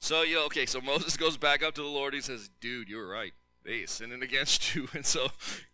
[0.00, 2.12] So, know, okay, so Moses goes back up to the Lord.
[2.12, 3.34] He says, dude, you were right.
[3.64, 4.88] They sinning against you.
[4.92, 5.28] And so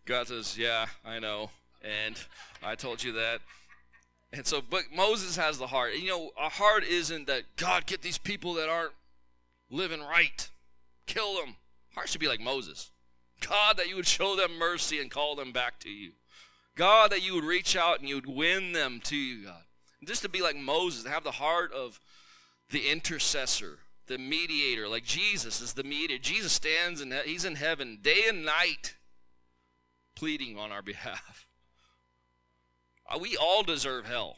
[0.05, 1.51] God says, Yeah, I know.
[1.81, 2.15] And
[2.63, 3.41] I told you that.
[4.31, 5.95] And so, but Moses has the heart.
[5.95, 8.91] You know, a heart isn't that God get these people that aren't
[9.71, 10.49] living right,
[11.05, 11.55] kill them.
[11.95, 12.91] Heart should be like Moses.
[13.41, 16.11] God, that you would show them mercy and call them back to you.
[16.75, 19.63] God, that you would reach out and you would win them to you, God.
[20.03, 21.99] Just to be like Moses, to have the heart of
[22.69, 26.17] the intercessor, the mediator, like Jesus is the mediator.
[26.17, 28.95] Jesus stands and he's in heaven day and night
[30.15, 31.47] pleading on our behalf.
[33.07, 34.35] Uh, we all deserve hell.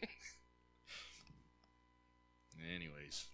[2.74, 3.24] Anyways,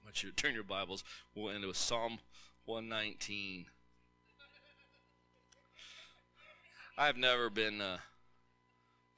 [0.00, 1.02] I want you to turn your Bibles.
[1.34, 2.20] We'll end with Psalm
[2.64, 3.66] 119.
[6.96, 7.98] I've never been uh,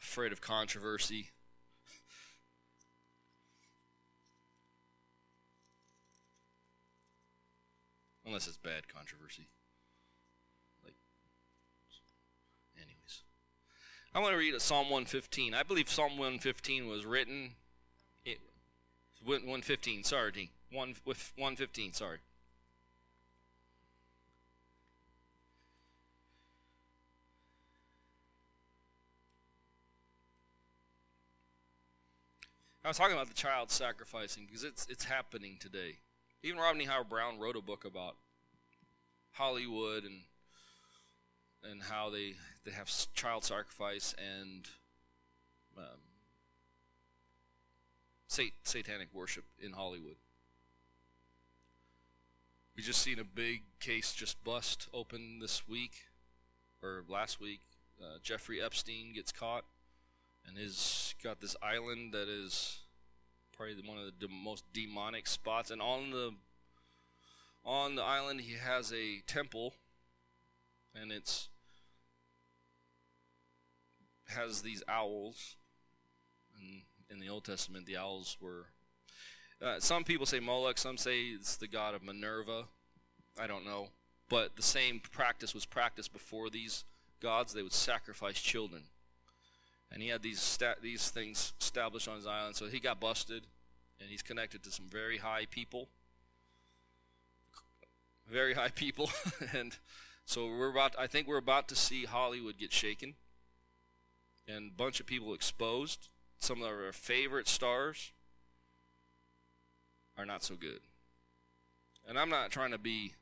[0.00, 1.28] afraid of controversy.
[8.30, 9.48] Unless it's bad controversy.
[10.84, 10.94] Like,
[12.76, 13.22] anyways.
[14.14, 15.52] I want to read a Psalm 115.
[15.52, 17.54] I believe Psalm 115 was written.
[18.24, 18.38] It,
[19.24, 20.50] 115, sorry, D.
[20.70, 22.18] 1, 115, sorry.
[32.84, 35.98] I was talking about the child sacrificing because it's it's happening today.
[36.42, 38.16] Even Rodney Howard-Browne wrote a book about
[39.32, 40.20] Hollywood and
[41.62, 44.66] and how they they have child sacrifice and
[45.76, 46.00] um,
[48.26, 50.16] sat- satanic worship in Hollywood.
[52.76, 56.04] We just seen a big case just bust open this week
[56.82, 57.60] or last week.
[58.00, 59.64] Uh, Jeffrey Epstein gets caught
[60.46, 62.79] and he's got this island that is
[63.60, 65.70] probably one of the most demonic spots.
[65.70, 66.30] And on the
[67.62, 69.74] on the island, he has a temple,
[70.94, 71.48] and it's
[74.28, 75.56] has these owls.
[76.58, 78.66] And in the Old Testament, the owls were.
[79.62, 82.64] Uh, some people say Moloch, some say it's the god of Minerva.
[83.38, 83.88] I don't know.
[84.30, 86.84] But the same practice was practiced before these
[87.20, 87.52] gods.
[87.52, 88.84] They would sacrifice children
[89.92, 92.56] and he had these sta- these things established on his island.
[92.56, 93.46] So he got busted,
[94.00, 95.88] and he's connected to some very high people,
[98.28, 99.10] very high people,
[99.54, 99.76] and
[100.24, 100.94] so we're about.
[100.98, 103.14] I think we're about to see Hollywood get shaken,
[104.46, 106.08] and a bunch of people exposed.
[106.38, 108.12] Some of our favorite stars
[110.16, 110.80] are not so good,
[112.08, 113.14] and I'm not trying to be.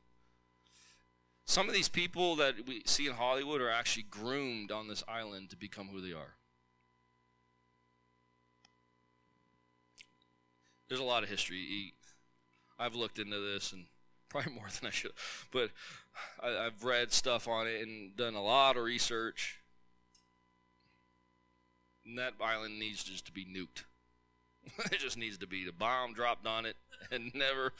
[1.46, 5.48] Some of these people that we see in Hollywood are actually groomed on this island
[5.48, 6.35] to become who they are.
[10.88, 11.94] There's a lot of history.
[12.79, 13.85] I've looked into this and
[14.29, 15.12] probably more than I should,
[15.53, 15.70] but
[16.42, 19.59] I, have read stuff on it and done a lot of research.
[22.05, 23.85] And that island needs just to be nuked.
[24.92, 26.77] it just needs to be the bomb dropped on it
[27.11, 27.72] and never,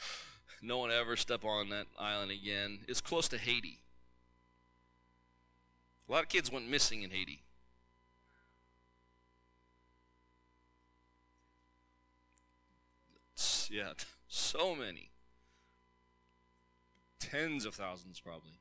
[0.61, 2.79] no one ever step on that island again.
[2.87, 3.79] It's close to Haiti.
[6.07, 7.43] A lot of kids went missing in Haiti.
[13.75, 13.91] Yeah,
[14.27, 15.11] so many.
[17.19, 18.59] Tens of thousands, probably.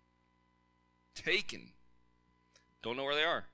[1.14, 1.70] Taken.
[2.82, 3.44] Don't know where they are.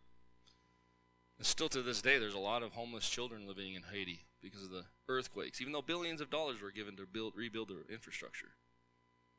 [1.38, 4.64] And still to this day, there's a lot of homeless children living in Haiti because
[4.64, 8.54] of the earthquakes, even though billions of dollars were given to build, rebuild their infrastructure.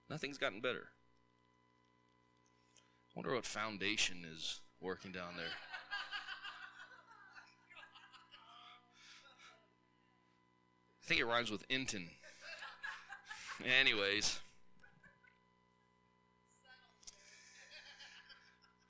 [0.10, 0.89] Nothing's gotten better.
[2.75, 5.45] I wonder what foundation is working down there.
[11.05, 12.09] I think it rhymes with Inton.
[13.79, 14.39] Anyways.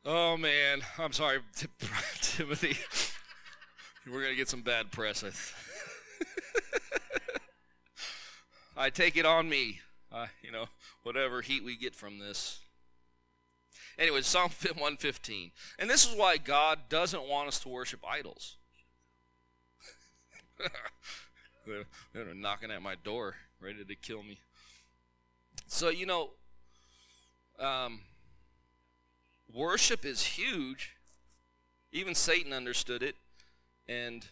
[0.05, 1.39] Oh man, I'm sorry,
[2.21, 2.77] Timothy.
[4.09, 5.23] We're gonna get some bad press.
[5.23, 5.55] I, th-
[8.77, 9.81] I take it on me.
[10.09, 10.67] Uh, you know,
[11.03, 12.59] whatever heat we get from this.
[13.99, 15.51] Anyway, Psalm 115.
[15.77, 18.55] And this is why God doesn't want us to worship idols.
[21.65, 24.39] They're, they're knocking at my door, ready to kill me.
[25.67, 26.31] So, you know,
[27.59, 28.01] um,
[29.53, 30.95] worship is huge.
[31.91, 33.15] Even Satan understood it.
[33.87, 34.25] And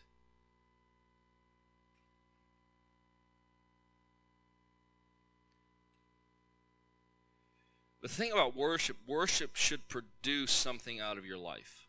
[8.02, 11.83] the thing about worship, worship should produce something out of your life.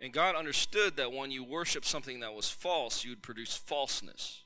[0.00, 4.44] And God understood that when you worship something that was false, you'd produce falseness.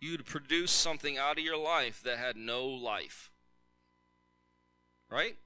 [0.00, 3.30] you'd produce something out of your life that had no life.
[5.10, 5.36] Right?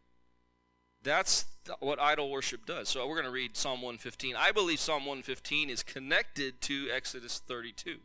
[1.02, 1.46] That's
[1.80, 2.88] what idol worship does.
[2.88, 4.36] So we're going to read Psalm 115.
[4.36, 7.96] I believe Psalm 115 is connected to Exodus 32.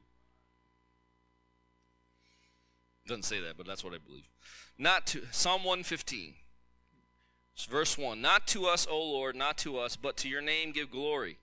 [3.05, 4.27] Doesn't say that, but that's what I believe.
[4.77, 6.33] Not to Psalm 115.
[7.65, 10.91] Verse 1 Not to us, O Lord, not to us, but to your name give
[10.91, 11.37] glory.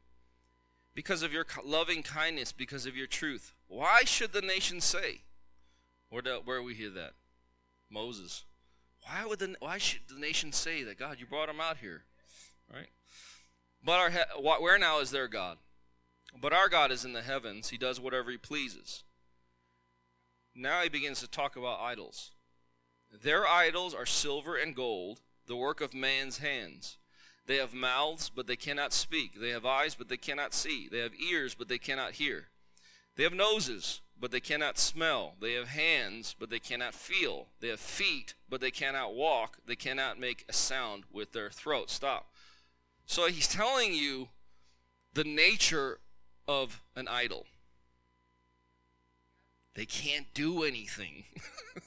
[0.95, 3.53] Because of your loving kindness, because of your truth.
[3.69, 5.21] Why should the nation say?
[6.09, 7.12] Where do, where we hear that?
[7.91, 8.45] Moses.
[9.03, 12.05] Why would the why should the nation say that God you brought them out here,
[12.73, 12.89] right?
[13.85, 15.59] But our where now is their God?
[16.41, 17.69] But our God is in the heavens.
[17.69, 19.05] He does whatever he pleases.
[20.55, 22.33] Now he begins to talk about idols.
[23.23, 26.99] Their idols are silver and gold, the work of man's hands.
[27.47, 29.40] They have mouths, but they cannot speak.
[29.40, 30.88] They have eyes, but they cannot see.
[30.88, 32.49] They have ears, but they cannot hear.
[33.14, 35.34] They have noses, but they cannot smell.
[35.40, 37.47] They have hands, but they cannot feel.
[37.61, 39.59] They have feet, but they cannot walk.
[39.66, 41.90] They cannot make a sound with their throat.
[41.90, 42.32] Stop.
[43.07, 44.28] So he's telling you
[45.14, 46.01] the nature
[46.49, 47.47] of an idol.
[49.74, 51.24] They can't do anything.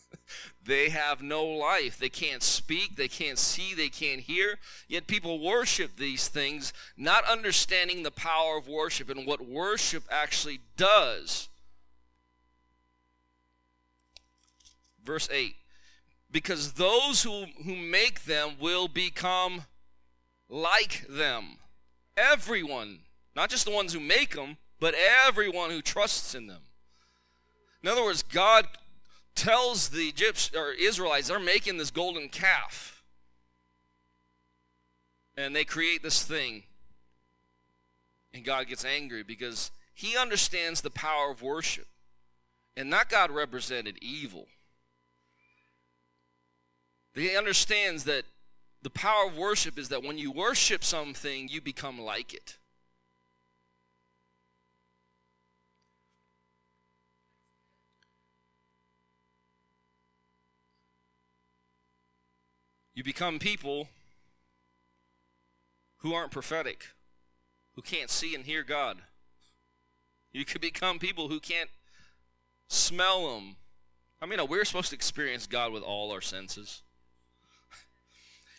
[0.70, 1.98] They have no life.
[1.98, 4.60] They can't speak, they can't see, they can't hear.
[4.88, 10.60] Yet people worship these things, not understanding the power of worship and what worship actually
[10.78, 11.50] does.
[15.04, 15.56] Verse 8
[16.32, 19.64] Because those who, who make them will become
[20.50, 21.58] like them.
[22.16, 23.00] Everyone,
[23.36, 24.94] not just the ones who make them, but
[25.26, 26.62] everyone who trusts in them.
[27.82, 28.68] In other words, God
[29.40, 33.04] tells the Egyptians or Israelites they're making this golden calf.
[35.38, 36.64] And they create this thing.
[38.34, 41.88] And God gets angry because he understands the power of worship.
[42.76, 44.48] And that God represented evil.
[47.16, 48.24] He understands that
[48.82, 52.58] the power of worship is that when you worship something, you become like it.
[63.00, 63.88] You become people
[66.00, 66.88] who aren't prophetic,
[67.76, 68.98] who can't see and hear God.
[70.34, 71.70] You could become people who can't
[72.68, 73.56] smell Him.
[74.22, 76.82] I mean, we're supposed to experience God with all our senses.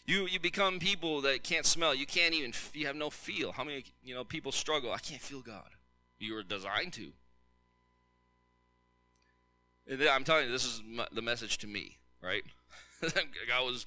[0.07, 1.95] You you become people that can't smell.
[1.95, 2.55] You can't even.
[2.73, 3.53] You have no feel.
[3.53, 4.91] How many you know people struggle?
[4.91, 5.69] I can't feel God.
[6.19, 7.13] You were designed to.
[10.11, 10.81] I'm telling you, this is
[11.13, 12.45] the message to me, right?
[13.03, 13.85] God was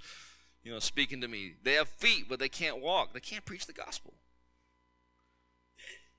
[0.64, 1.54] you know, speaking to me.
[1.64, 3.14] They have feet, but they can't walk.
[3.14, 4.14] They can't preach the gospel.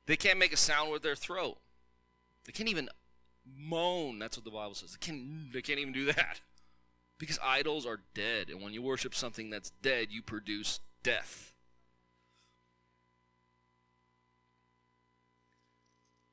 [0.06, 1.56] They can't make a sound with their throat.
[2.44, 2.90] They can't even
[3.46, 4.18] moan.
[4.18, 4.92] That's what the Bible says.
[4.92, 6.40] They can't, they can't even do that.
[7.18, 8.50] Because idols are dead.
[8.50, 11.52] And when you worship something that's dead, you produce death.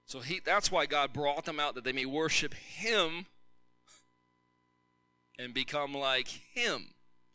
[0.05, 3.27] So he, that's why God brought them out that they may worship Him
[5.39, 6.87] and become like Him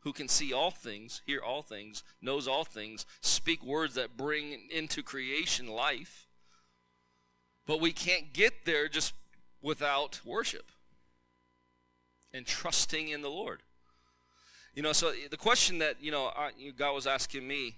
[0.06, 4.56] who can see all things, hear all things, knows all things, speak words that bring
[4.70, 6.28] into creation life.
[7.66, 9.14] But we can't get there just
[9.60, 10.70] without worship
[12.32, 13.64] and trusting in the Lord.
[14.76, 16.30] You know, so the question that, you know,
[16.76, 17.74] God was asking me,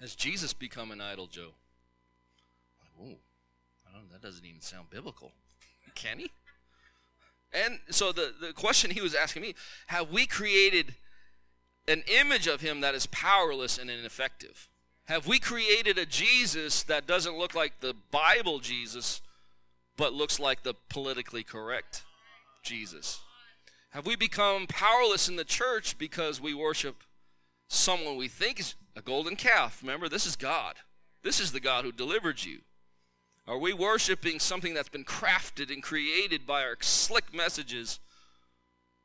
[0.00, 1.50] has Jesus become an idol, Joe?
[3.00, 3.14] Oh,
[3.88, 5.30] I don't that doesn't even sound biblical.
[5.94, 6.32] Can he?
[7.52, 9.54] And so the, the question he was asking me,
[9.86, 10.96] have we created
[11.88, 14.68] an image of him that is powerless and ineffective?
[15.06, 19.20] Have we created a Jesus that doesn't look like the Bible Jesus,
[19.96, 22.04] but looks like the politically correct
[22.62, 23.20] Jesus?
[23.90, 27.02] Have we become powerless in the church because we worship
[27.68, 29.80] someone we think is a golden calf?
[29.82, 30.76] Remember, this is God.
[31.22, 32.60] This is the God who delivered you.
[33.46, 37.98] Are we worshiping something that's been crafted and created by our slick messages?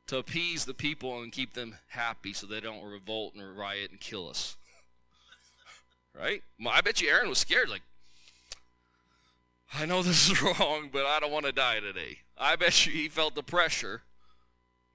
[0.08, 4.00] To appease the people and keep them happy so they don't revolt and riot and
[4.00, 4.56] kill us.
[6.18, 6.42] right?
[6.66, 7.82] I bet you Aaron was scared, like,
[9.72, 12.20] I know this is wrong, but I don't want to die today.
[12.38, 14.02] I bet you he felt the pressure.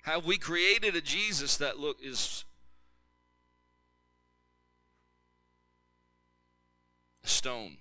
[0.01, 2.43] Have we created a Jesus that look is
[7.23, 7.77] stone?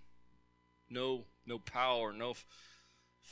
[0.90, 2.34] No, no power, no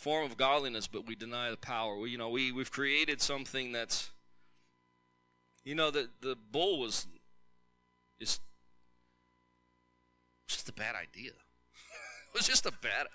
[0.01, 1.95] form of godliness, but we deny the power.
[1.99, 4.11] We, you know, we we've created something that's,
[5.63, 7.07] you know, the the bull was,
[8.19, 8.41] is
[10.49, 11.33] just a bad idea.
[11.33, 13.09] it was just a bad.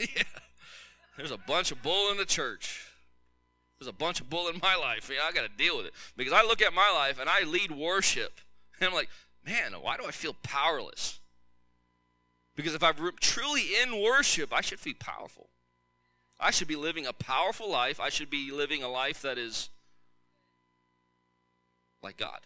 [0.00, 0.24] yeah.
[1.16, 2.88] There's a bunch of bull in the church.
[3.78, 5.08] There's a bunch of bull in my life.
[5.12, 7.44] Yeah, I got to deal with it because I look at my life and I
[7.44, 8.40] lead worship,
[8.80, 9.10] and I'm like,
[9.44, 11.20] man, why do I feel powerless?
[12.54, 15.48] Because if I'm truly in worship, I should feel powerful.
[16.38, 18.00] I should be living a powerful life.
[18.00, 19.70] I should be living a life that is
[22.02, 22.40] like God.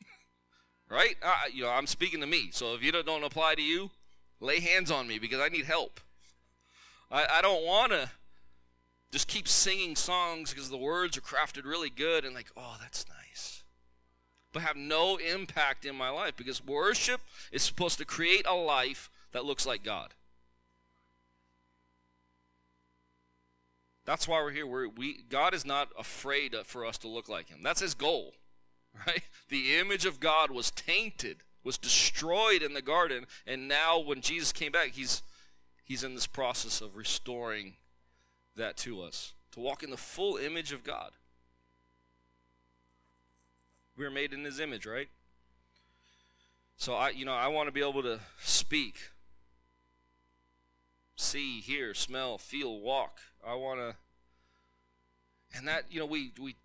[0.90, 1.16] right?
[1.22, 2.48] Uh, you know, I'm speaking to me.
[2.50, 3.90] So if you don't, don't apply to you,
[4.40, 6.00] lay hands on me because I need help.
[7.10, 8.10] I, I don't want to
[9.12, 13.04] just keep singing songs because the words are crafted really good and like, oh, that's
[13.08, 13.63] nice.
[14.54, 19.10] But have no impact in my life because worship is supposed to create a life
[19.32, 20.14] that looks like God.
[24.04, 24.66] That's why we're here.
[24.66, 27.58] We're, we God is not afraid for us to look like Him.
[27.62, 28.34] That's His goal,
[29.06, 29.24] right?
[29.48, 34.52] The image of God was tainted, was destroyed in the garden, and now when Jesus
[34.52, 35.22] came back, He's
[35.82, 37.74] He's in this process of restoring
[38.56, 41.10] that to us to walk in the full image of God.
[43.96, 45.08] We are made in His image, right?
[46.76, 49.10] So I, you know, I want to be able to speak,
[51.16, 53.94] see, hear, smell, feel, walk I want to,
[55.56, 56.56] and that you know we we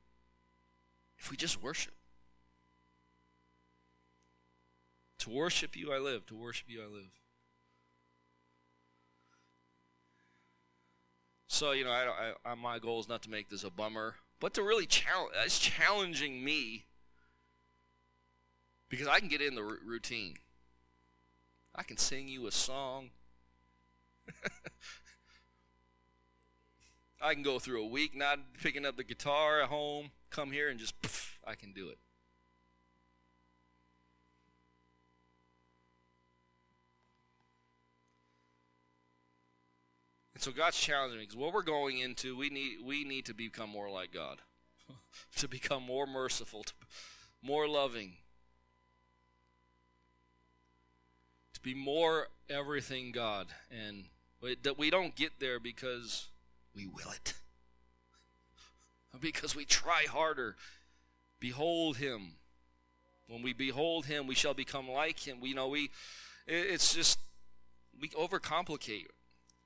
[1.17, 1.93] if we just worship.
[5.19, 6.25] To worship you, I live.
[6.27, 7.11] To worship you, I live.
[11.47, 14.53] So you know, I, I, my goal is not to make this a bummer, but
[14.53, 15.33] to really challenge.
[15.43, 16.85] It's challenging me
[18.89, 20.35] because I can get in the r- routine.
[21.75, 23.11] I can sing you a song.
[27.21, 30.69] I can go through a week not picking up the guitar at home, come here
[30.69, 31.97] and just, poof, I can do it.
[40.39, 43.33] And so God's challenging me because what we're going into, we need we need to
[43.33, 44.39] become more like God,
[45.35, 46.71] to become more merciful, to,
[47.41, 48.13] more loving,
[51.61, 54.05] to be more everything God, and
[54.63, 56.27] that we don't get there because
[56.75, 57.33] we will it.
[59.19, 60.55] Because we try harder.
[61.39, 62.33] Behold him.
[63.27, 65.41] When we behold him, we shall become like him.
[65.41, 65.89] We you know we
[66.45, 67.19] it's just
[67.99, 69.07] we overcomplicate.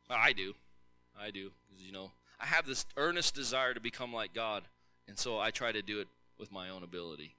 [0.09, 0.53] I do.
[1.19, 1.51] I do.
[1.77, 4.63] You know, I have this earnest desire to become like God,
[5.07, 6.07] and so I try to do it
[6.39, 7.35] with my own ability.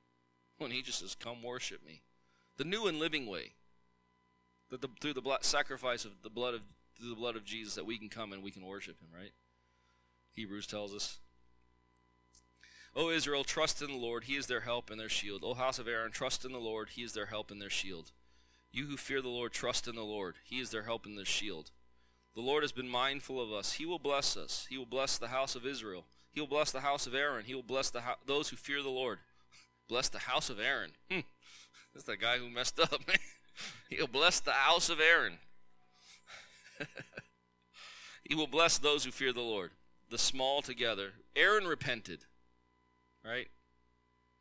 [0.59, 2.03] When he just says, "Come worship me."
[2.59, 3.55] The new and living way.
[4.75, 6.62] That the, through the blood, sacrifice of the blood of
[6.99, 9.31] through the blood of Jesus that we can come and we can worship him, right?
[10.33, 11.20] Hebrews tells us.
[12.97, 15.43] O Israel, trust in the Lord, he is their help and their shield.
[15.45, 18.11] O house of Aaron, trust in the Lord, he is their help and their shield.
[18.72, 21.25] You who fear the Lord, trust in the Lord, he is their help and their
[21.25, 21.70] shield.
[22.35, 23.75] The Lord has been mindful of us.
[23.75, 24.66] He will bless us.
[24.68, 26.07] He will bless the house of Israel.
[26.33, 27.45] He will bless the house of Aaron.
[27.45, 29.20] He will bless the ho- those who fear the Lord.
[29.89, 30.93] Bless the house of Aaron.
[31.11, 31.20] Hmm.
[31.93, 33.03] That's the guy who messed up.
[33.89, 35.39] He'll bless the house of Aaron.
[38.25, 39.71] he will bless those who fear the Lord
[40.11, 41.11] the small together.
[41.35, 42.21] Aaron repented,
[43.25, 43.49] right?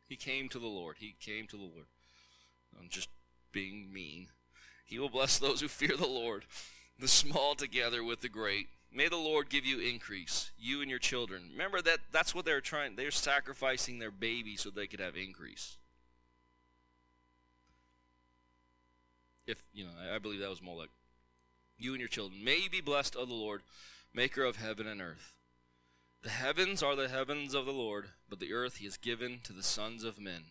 [0.06, 0.96] He came to the Lord.
[1.00, 1.86] He came to the Lord.
[2.78, 3.08] I'm just
[3.50, 4.28] being mean.
[4.84, 6.44] He will bless those who fear the Lord,
[6.98, 8.68] the small together with the great.
[8.92, 11.48] May the Lord give you increase, you and your children.
[11.50, 12.94] Remember that that's what they're trying.
[12.94, 15.78] They're sacrificing their baby so they could have increase.
[19.46, 20.90] If you know, I, I believe that was Molech.
[21.78, 23.62] You and your children may be blessed of the Lord,
[24.12, 25.34] maker of heaven and earth.
[26.22, 29.52] The heavens are the heavens of the Lord, but the earth he has given to
[29.52, 30.44] the sons of men.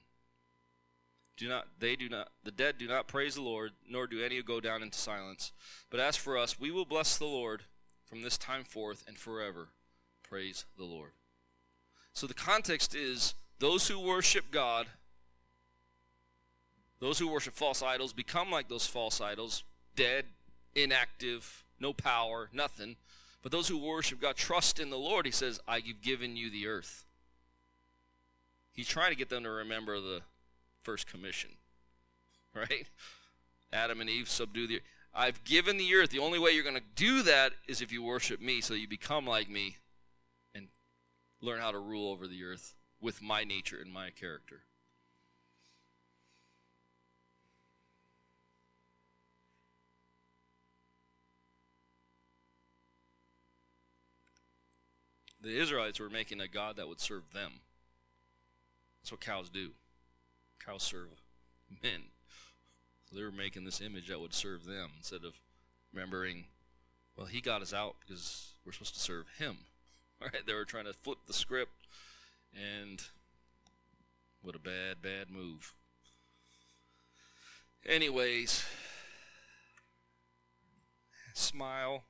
[1.35, 4.41] Do not they do not the dead do not praise the Lord, nor do any
[4.43, 5.51] go down into silence.
[5.89, 7.63] But as for us, we will bless the Lord
[8.05, 9.69] from this time forth and forever.
[10.21, 11.11] Praise the Lord.
[12.13, 14.85] So the context is those who worship God,
[17.04, 20.24] those who worship false idols become like those false idols, dead,
[20.74, 22.95] inactive, no power, nothing.
[23.41, 25.26] But those who worship God trust in the Lord.
[25.26, 27.04] He says, I've given you the earth.
[28.72, 30.22] He's trying to get them to remember the
[30.82, 31.49] first commission,
[32.56, 32.88] right?
[33.74, 34.84] Adam and Eve subdue the earth.
[35.14, 36.10] I've given the earth.
[36.10, 38.88] The only way you're going to do that is if you worship me, so you
[38.88, 39.76] become like me
[40.56, 40.70] and
[41.41, 44.62] learn how to rule over the earth with my nature and my character.
[55.43, 57.59] The Israelites were making a God that would serve them.
[59.01, 59.71] That's what cows do.
[60.65, 61.09] Cows serve
[61.83, 62.03] men.
[63.09, 65.33] So they were making this image that would serve them instead of
[65.93, 66.45] remembering
[67.17, 69.57] Well, he got us out because we're supposed to serve him.
[70.21, 71.87] All right, They were trying to flip the script,
[72.55, 73.03] and
[74.41, 75.73] what a bad, bad move.
[77.85, 78.63] Anyways,
[81.33, 82.03] smile.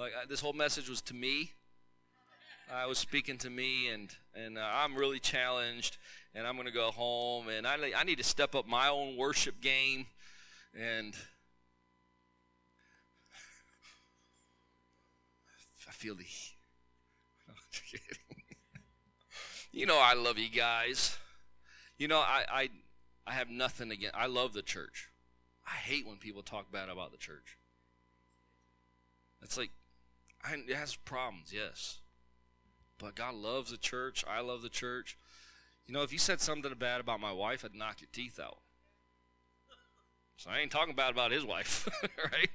[0.00, 1.52] Like I, this whole message was to me.
[2.72, 5.98] I was speaking to me, and and uh, I'm really challenged,
[6.34, 9.18] and I'm going to go home, and I I need to step up my own
[9.18, 10.06] worship game,
[10.74, 11.14] and
[15.86, 16.24] I feel the.
[19.72, 21.18] you know I love you guys.
[21.98, 22.70] You know I I
[23.26, 24.16] I have nothing against.
[24.16, 25.10] I love the church.
[25.66, 27.58] I hate when people talk bad about the church.
[29.42, 29.70] It's like
[30.44, 31.98] I, it has problems, yes.
[32.98, 34.24] But God loves the church.
[34.28, 35.18] I love the church.
[35.86, 38.58] You know, if you said something bad about my wife, I'd knock your teeth out.
[40.36, 41.88] So I ain't talking bad about his wife,
[42.32, 42.48] right?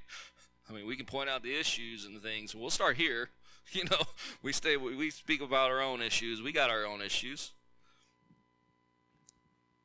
[0.68, 2.54] I mean, we can point out the issues and things.
[2.54, 3.30] We'll start here.
[3.72, 4.02] You know,
[4.42, 4.76] we stay.
[4.76, 6.40] We speak about our own issues.
[6.40, 7.50] We got our own issues.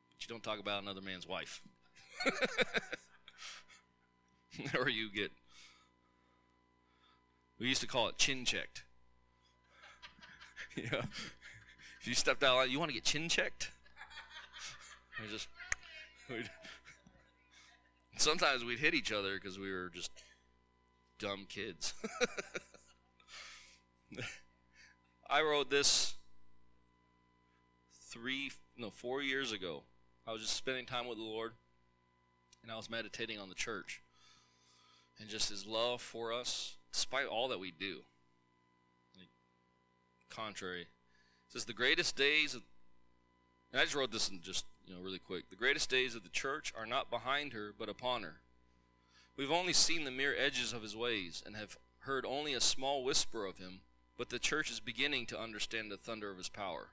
[0.08, 1.60] But you don't talk about another man's wife,
[4.78, 5.32] or you get.
[7.62, 8.82] We used to call it chin checked.
[10.76, 11.02] yeah.
[12.00, 13.70] If you stepped out, you want to get chin checked.
[15.16, 15.46] I just.
[16.28, 16.50] We'd,
[18.16, 20.10] sometimes we'd hit each other because we were just
[21.20, 21.94] dumb kids.
[25.30, 26.14] I wrote this
[28.10, 29.84] three, no, four years ago.
[30.26, 31.52] I was just spending time with the Lord,
[32.64, 34.02] and I was meditating on the church
[35.20, 38.02] and just His love for us, despite all that we do.
[39.16, 39.28] Like,
[40.30, 40.88] contrary, it
[41.48, 42.62] says the greatest days of,
[43.72, 45.50] and I just wrote this in just you know really quick.
[45.50, 48.40] The greatest days of the church are not behind her, but upon her.
[49.36, 53.02] We've only seen the mere edges of His ways and have heard only a small
[53.02, 53.80] whisper of Him
[54.16, 56.90] but the church is beginning to understand the thunder of his power.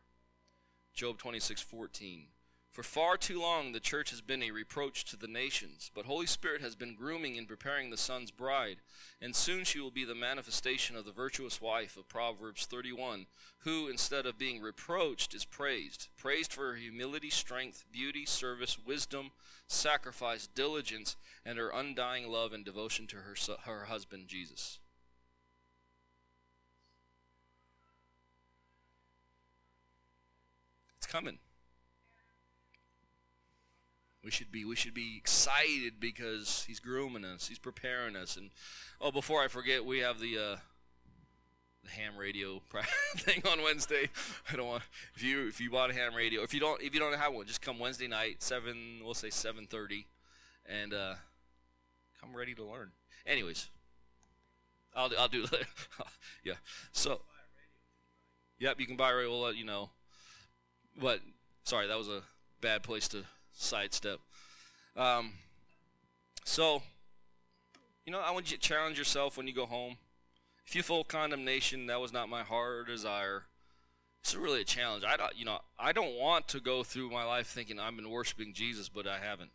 [0.94, 2.30] Job 26:14
[2.72, 6.28] For far too long the church has been a reproach to the nations, but Holy
[6.28, 8.78] Spirit has been grooming and preparing the son's bride,
[9.20, 13.26] and soon she will be the manifestation of the virtuous wife of Proverbs 31,
[13.60, 19.32] who instead of being reproached is praised, praised for her humility, strength, beauty, service, wisdom,
[19.68, 24.78] sacrifice, diligence, and her undying love and devotion to her her husband Jesus.
[30.98, 31.40] It's coming.
[34.24, 38.50] We should be we should be excited because he's grooming us, he's preparing us, and
[39.00, 40.56] oh, before I forget, we have the uh,
[41.84, 42.62] the ham radio
[43.18, 44.10] thing on Wednesday.
[44.52, 44.84] I don't want
[45.16, 47.34] if you if you bought a ham radio, if you don't if you don't have
[47.34, 50.08] one, just come Wednesday night seven we'll say seven thirty,
[50.66, 51.14] and uh,
[52.20, 52.92] come ready to learn.
[53.26, 53.70] Anyways,
[54.96, 55.46] I'll I'll do
[56.44, 56.56] yeah.
[56.92, 57.22] So,
[58.60, 59.30] yep, you can buy a radio.
[59.30, 59.92] We'll let you know.
[61.02, 61.22] But
[61.64, 62.24] sorry, that was a
[62.60, 63.24] bad place to
[63.60, 64.20] sidestep.
[64.96, 65.34] Um,
[66.44, 66.82] so,
[68.06, 69.98] you know, I want you to challenge yourself when you go home.
[70.66, 73.44] If you feel condemnation, that was not my heart or desire.
[74.22, 75.04] It's really a challenge.
[75.04, 78.10] I don't, you know, I don't want to go through my life thinking I've been
[78.10, 79.52] worshiping Jesus, but I haven't.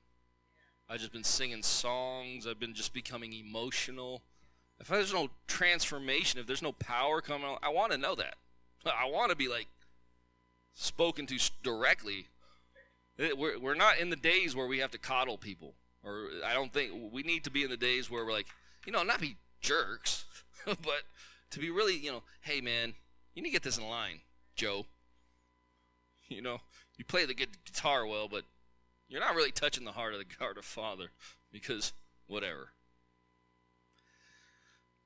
[0.89, 2.47] I've just been singing songs.
[2.47, 4.23] I've been just becoming emotional.
[4.81, 8.37] If there's no transformation, if there's no power coming I want to know that.
[8.87, 9.69] I want to be like,
[10.75, 12.27] spoken to directly.
[13.19, 15.75] Eh, we're, we're not in the days where we have to coddle people.
[16.03, 18.49] Or I don't think we need to be in the days where we're like,
[18.87, 20.27] you know, not be jerks,
[20.67, 21.03] but
[21.51, 22.95] to be really, you know, hey man,
[23.35, 24.21] you need to get this in line,
[24.57, 24.87] Joe.
[26.27, 26.63] You know,
[26.97, 28.45] you play the guitar well, but
[29.09, 31.11] you're not really touching the heart of the heart of Father
[31.53, 31.93] because
[32.27, 32.71] whatever.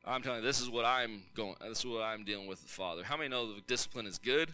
[0.05, 1.57] I'm telling you, this is what I'm going.
[1.69, 3.03] This is what I'm dealing with the Father.
[3.03, 4.53] How many know the discipline is good?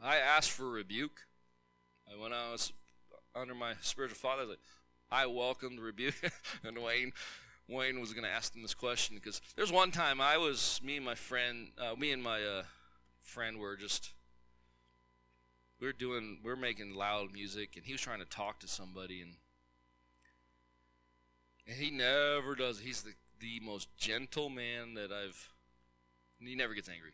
[0.00, 1.26] I ask for rebuke.
[2.18, 2.72] When I was
[3.34, 4.58] under my spiritual father, I, like,
[5.10, 6.14] I welcomed rebuke.
[6.64, 7.12] and Wayne,
[7.68, 10.96] Wayne was going to ask them this question because there's one time I was me
[10.96, 12.62] and my friend, uh, me and my uh,
[13.22, 14.12] friend were just
[15.82, 18.68] we are doing we are making loud music, and he was trying to talk to
[18.68, 19.32] somebody, and
[21.66, 22.78] and he never does.
[22.78, 25.50] He's the the most gentle man that I've.
[26.38, 27.12] He never gets angry.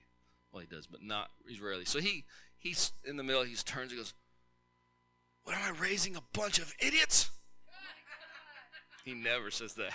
[0.53, 1.30] Well, he does, but not.
[1.47, 1.86] He's rarely.
[1.86, 2.24] So he
[2.59, 3.43] he's in the middle.
[3.43, 4.12] He turns and goes,
[5.49, 7.30] "What am I raising a bunch of idiots?"
[9.05, 9.94] he never says that.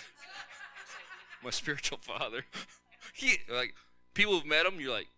[1.43, 2.45] My spiritual father.
[3.15, 3.75] He like
[4.15, 4.79] people who've met him.
[4.79, 5.09] You're like,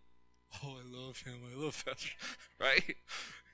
[0.62, 1.38] "Oh, I love him.
[1.50, 2.10] I love Pastor."
[2.60, 2.96] Right?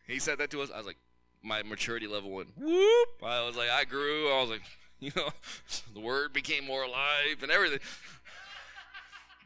[0.09, 0.70] He said that to us.
[0.72, 0.97] I was like,
[1.43, 3.09] my maturity level went whoop.
[3.22, 4.33] I was like, I grew.
[4.33, 4.62] I was like,
[5.03, 5.30] You know,
[5.95, 7.80] the word became more alive and everything.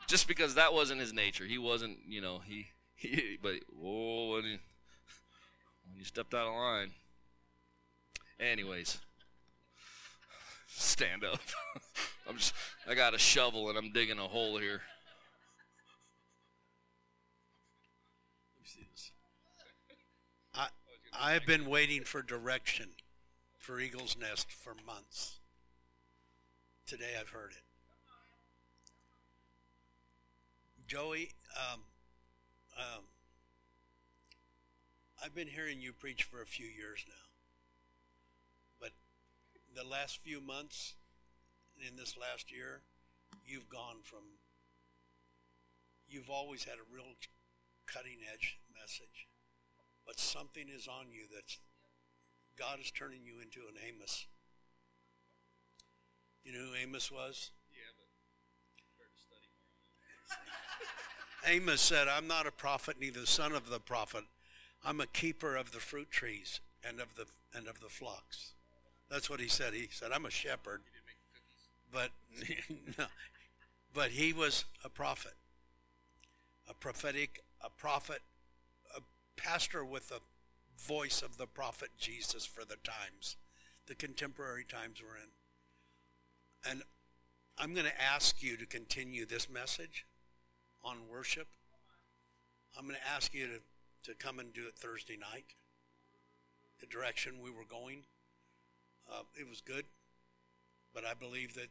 [0.06, 1.44] Just because that wasn't his nature.
[1.44, 4.58] He wasn't, you know, he, he but whoa, when he,
[5.86, 6.90] when you stepped out of line.
[8.38, 8.98] Anyways,
[10.68, 11.40] stand up.
[12.28, 12.54] I'm just,
[12.88, 14.82] I got a shovel and I'm digging a hole here.
[20.54, 20.68] I,
[21.18, 22.88] I've been waiting for direction
[23.58, 25.38] for Eagle's Nest for months.
[26.86, 27.62] Today I've heard it.
[30.86, 31.80] Joey, um,
[32.78, 33.02] um,
[35.24, 37.25] I've been hearing you preach for a few years now.
[39.76, 40.94] The last few months,
[41.86, 42.80] in this last year,
[43.44, 44.40] you've gone from,
[46.08, 47.12] you've always had a real
[47.86, 49.28] cutting edge message.
[50.06, 51.58] But something is on you that's,
[52.58, 54.26] God is turning you into an Amos.
[56.42, 57.50] You know who Amos was?
[57.70, 57.92] Yeah,
[61.44, 64.24] but Amos said, I'm not a prophet, neither son of the prophet.
[64.82, 68.54] I'm a keeper of the fruit trees and of the and of the flocks.
[69.10, 69.74] That's what he said.
[69.74, 70.82] He said, I'm a shepherd.
[71.92, 72.10] But
[72.98, 73.06] no,
[73.94, 75.34] but he was a prophet.
[76.68, 78.20] A prophetic a prophet,
[78.96, 79.00] a
[79.36, 80.20] pastor with the
[80.78, 83.36] voice of the prophet Jesus for the times,
[83.86, 85.30] the contemporary times we're in.
[86.70, 86.82] And
[87.58, 90.06] I'm going to ask you to continue this message
[90.84, 91.48] on worship.
[92.76, 95.54] I'm going to ask you to, to come and do it Thursday night.
[96.80, 98.02] The direction we were going,
[99.10, 99.84] uh, it was good,
[100.94, 101.68] but I believe that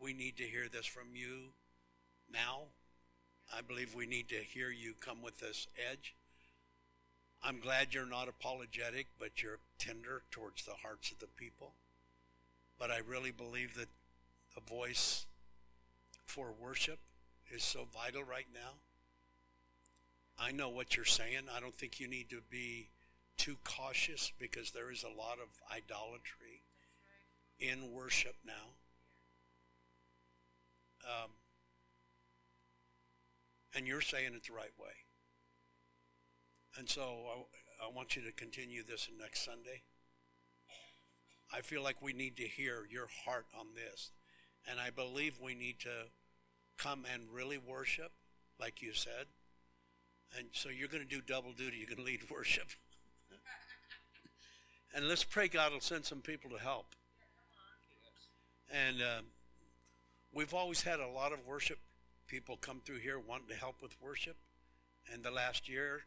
[0.00, 1.52] we need to hear this from you
[2.32, 2.62] now.
[3.54, 6.14] I believe we need to hear you come with this edge.
[7.42, 11.72] I'm glad you're not apologetic, but you're tender towards the hearts of the people.
[12.78, 13.88] But I really believe that
[14.54, 15.26] the voice
[16.26, 16.98] for worship
[17.50, 18.74] is so vital right now.
[20.38, 21.42] I know what you're saying.
[21.54, 22.88] I don't think you need to be
[23.40, 26.60] too cautious because there is a lot of idolatry
[27.58, 28.76] in worship now.
[31.06, 31.30] Um,
[33.74, 34.92] and you're saying it the right way.
[36.76, 37.02] And so
[37.80, 39.84] I, I want you to continue this next Sunday.
[41.50, 44.10] I feel like we need to hear your heart on this.
[44.70, 46.10] And I believe we need to
[46.76, 48.12] come and really worship,
[48.60, 49.26] like you said.
[50.36, 51.78] And so you're going to do double duty.
[51.78, 52.68] You're going to lead worship.
[54.94, 56.86] and let's pray God will send some people to help.
[58.72, 59.24] And um,
[60.32, 61.78] we've always had a lot of worship
[62.26, 64.36] people come through here wanting to help with worship.
[65.12, 66.02] And the last year,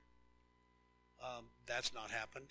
[1.22, 2.48] um, that's not happened.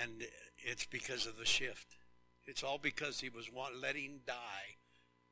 [0.00, 0.24] And
[0.58, 1.96] it's because of the shift.
[2.46, 4.76] It's all because he was want, letting die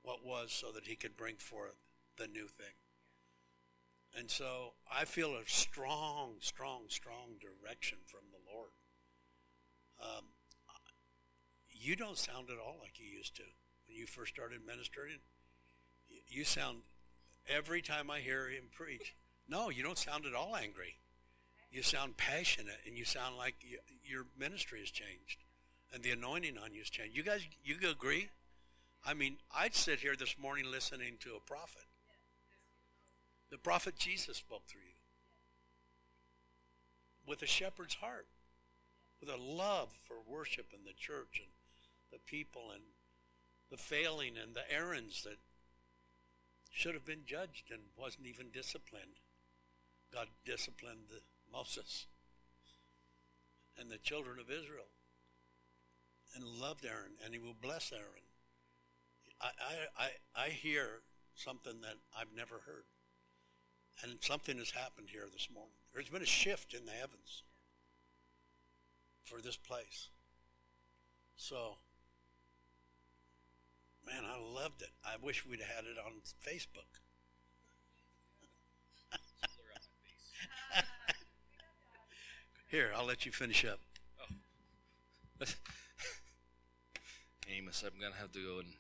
[0.03, 1.77] what was so that he could bring forth
[2.17, 2.75] the new thing.
[4.17, 8.71] And so I feel a strong, strong, strong direction from the Lord.
[10.01, 10.25] Um,
[11.71, 13.43] you don't sound at all like you used to
[13.87, 15.19] when you first started ministering.
[16.29, 16.79] You sound,
[17.49, 19.15] every time I hear him preach,
[19.49, 20.97] no, you don't sound at all angry.
[21.71, 25.45] You sound passionate and you sound like you, your ministry has changed
[25.93, 27.17] and the anointing on you has changed.
[27.17, 28.29] You guys, you agree?
[29.07, 31.85] I mean, I'd sit here this morning listening to a prophet.
[33.51, 34.95] The prophet Jesus spoke through you
[37.27, 38.27] with a shepherd's heart,
[39.21, 41.51] with a love for worship and the church and
[42.13, 42.83] the people and
[43.71, 45.39] the failing and the errands that
[46.71, 49.21] should have been judged and wasn't even disciplined.
[50.13, 51.11] God disciplined
[51.53, 52.07] Moses
[53.79, 54.89] and the children of Israel
[56.35, 58.27] and loved Aaron and he will bless Aaron.
[59.41, 61.03] I, I, I, I hear
[61.35, 62.85] something that I've never heard.
[64.03, 65.75] And something has happened here this morning.
[65.93, 67.43] There's been a shift in the heavens
[69.29, 70.09] for this place.
[71.37, 71.77] So,
[74.07, 74.91] man, I loved it.
[75.05, 76.13] I wish we'd had it on
[76.45, 77.01] Facebook.
[82.69, 83.81] Here, I'll let you finish up.
[87.51, 88.73] Amos, I'm gonna have to go and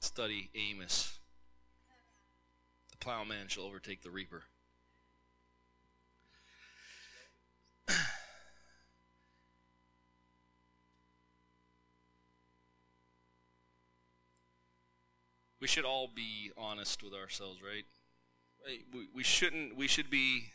[0.00, 1.18] study Amos.
[2.92, 4.44] The plowman shall overtake the reaper.
[15.74, 17.84] Should all be honest with ourselves, right?
[18.94, 20.50] We, we shouldn't we should be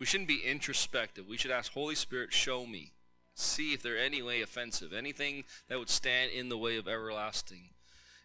[0.00, 1.28] we shouldn't be introspective.
[1.28, 2.92] We should ask Holy Spirit, show me.
[3.34, 7.70] See if there any way offensive, anything that would stand in the way of everlasting.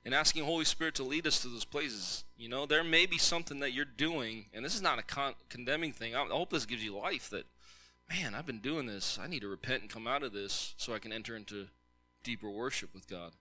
[0.06, 2.24] And asking Holy Spirit to lead us to those places.
[2.38, 5.36] You know, there may be something that you're doing, and this is not a con-
[5.50, 6.16] condemning thing.
[6.16, 7.46] I hope this gives you life that,
[8.10, 9.20] man, I've been doing this.
[9.22, 11.68] I need to repent and come out of this so I can enter into
[12.24, 13.34] deeper worship with God.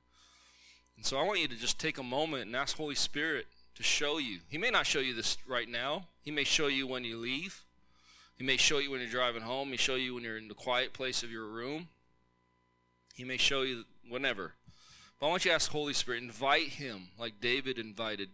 [0.97, 3.82] And so I want you to just take a moment and ask Holy Spirit to
[3.82, 4.38] show you.
[4.49, 6.07] He may not show you this right now.
[6.22, 7.62] He may show you when you leave.
[8.36, 9.68] He may show you when you're driving home.
[9.68, 11.88] He may show you when you're in the quiet place of your room.
[13.14, 14.53] He may show you whenever.
[15.18, 18.30] But I want you to ask Holy Spirit, invite him like David invited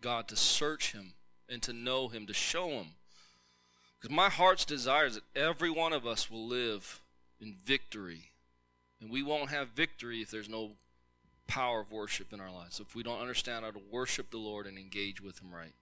[0.00, 1.14] God to search him
[1.48, 2.94] and to know him, to show him.
[4.00, 7.00] Because my heart's desire is that every one of us will live
[7.40, 8.30] in victory.
[9.00, 10.72] And we won't have victory if there's no
[11.52, 14.66] power of worship in our lives, if we don't understand how to worship the Lord
[14.66, 15.74] and engage with Him right.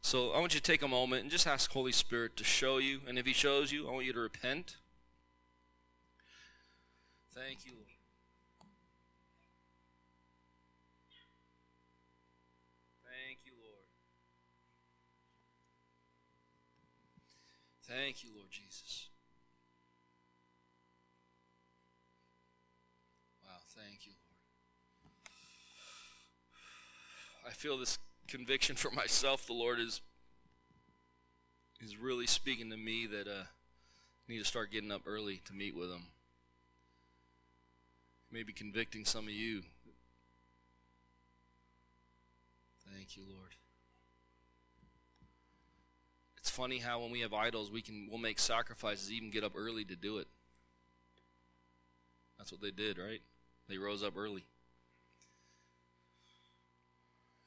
[0.00, 2.78] So I want you to take a moment and just ask Holy Spirit to show
[2.78, 3.00] you.
[3.08, 4.76] And if He shows you, I want you to repent.
[7.34, 7.72] Thank you.
[13.02, 13.88] Thank you, Lord.
[17.82, 19.05] Thank you, Lord Jesus.
[27.46, 29.46] I feel this conviction for myself.
[29.46, 30.00] The Lord is
[31.80, 35.52] is really speaking to me that uh, I need to start getting up early to
[35.52, 36.06] meet with Him.
[38.32, 39.62] Maybe convicting some of you.
[42.94, 43.50] Thank you, Lord.
[46.38, 49.52] It's funny how when we have idols, we can we'll make sacrifices, even get up
[49.54, 50.26] early to do it.
[52.38, 53.20] That's what they did, right?
[53.68, 54.44] They rose up early.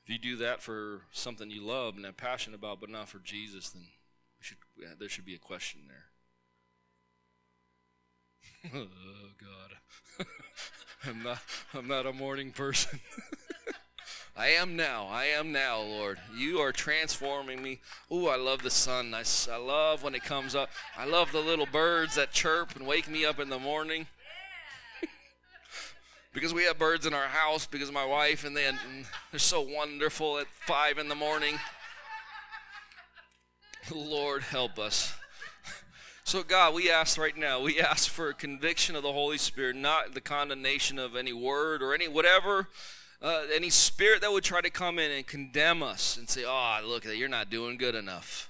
[0.10, 3.20] If you do that for something you love and have passion about, but not for
[3.20, 3.84] Jesus, then
[4.40, 4.58] should,
[4.98, 6.06] there should be a question there.
[8.82, 8.88] oh
[9.40, 10.26] God,
[11.06, 11.38] I'm not.
[11.76, 13.00] I'm not a morning person.
[14.36, 15.06] I am now.
[15.12, 16.18] I am now, Lord.
[16.36, 17.80] You are transforming me.
[18.12, 19.14] Ooh, I love the sun.
[19.14, 20.72] I, I love when it comes up.
[20.98, 24.08] I love the little birds that chirp and wake me up in the morning.
[26.40, 28.80] Because we have birds in our house because my wife and then
[29.30, 31.60] they're so wonderful at five in the morning.
[33.94, 35.14] Lord, help us.
[36.24, 39.76] So, God, we ask right now, we ask for a conviction of the Holy Spirit,
[39.76, 42.70] not the condemnation of any word or any whatever,
[43.22, 46.80] uh, any spirit that would try to come in and condemn us and say, oh,
[46.86, 48.50] look, you're not doing good enough.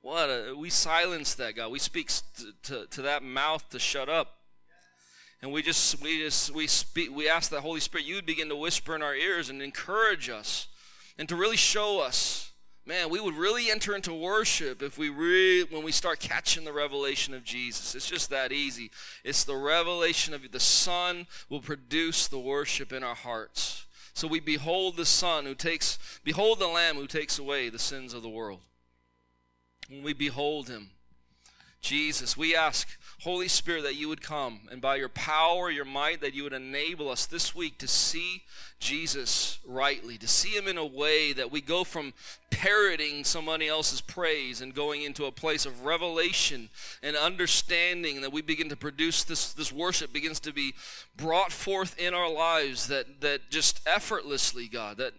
[0.00, 0.30] What?
[0.30, 1.70] A, we silence that, God.
[1.70, 4.37] We speak to, to, to that mouth to shut up.
[5.40, 8.48] And we just, we just, we speak, we ask the Holy Spirit, you would begin
[8.48, 10.66] to whisper in our ears and encourage us
[11.16, 12.48] and to really show us
[12.88, 16.72] man, we would really enter into worship if we re- when we start catching the
[16.72, 17.94] revelation of Jesus.
[17.94, 18.90] It's just that easy.
[19.22, 23.84] It's the revelation of the Son will produce the worship in our hearts.
[24.14, 28.14] So we behold the Son who takes, behold the Lamb who takes away the sins
[28.14, 28.60] of the world.
[29.90, 30.90] When we behold him,
[31.80, 32.88] Jesus, we ask,
[33.22, 36.52] Holy Spirit, that you would come and by your power, your might, that you would
[36.52, 38.42] enable us this week to see
[38.78, 42.14] Jesus rightly, to see him in a way that we go from
[42.50, 46.68] parroting somebody else's praise and going into a place of revelation
[47.02, 50.74] and understanding that we begin to produce this, this worship begins to be
[51.16, 55.12] brought forth in our lives that, that just effortlessly, God, that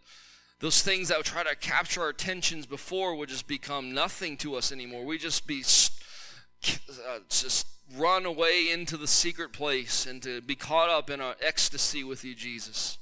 [0.60, 4.56] those things that would try to capture our attentions before would just become nothing to
[4.56, 5.06] us anymore.
[5.06, 5.64] We just be
[6.64, 11.36] uh, just run away into the secret place and to be caught up in our
[11.42, 12.98] ecstasy with you, Jesus.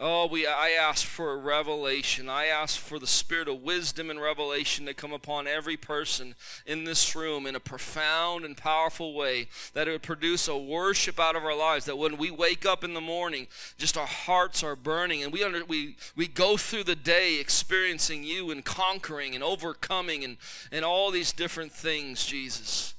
[0.00, 2.28] Oh, we I ask for a revelation.
[2.28, 6.84] I ask for the spirit of wisdom and revelation to come upon every person in
[6.84, 11.34] this room in a profound and powerful way that it would produce a worship out
[11.34, 14.76] of our lives that when we wake up in the morning, just our hearts are
[14.76, 19.42] burning and we under, we we go through the day experiencing you and conquering and
[19.42, 20.36] overcoming and
[20.70, 22.94] and all these different things, Jesus.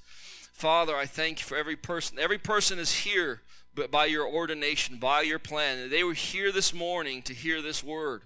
[0.52, 2.20] Father, I thank you for every person.
[2.20, 3.41] Every person is here
[3.76, 5.89] but by your ordination, by your plan.
[5.89, 8.24] They were here this morning to hear this word.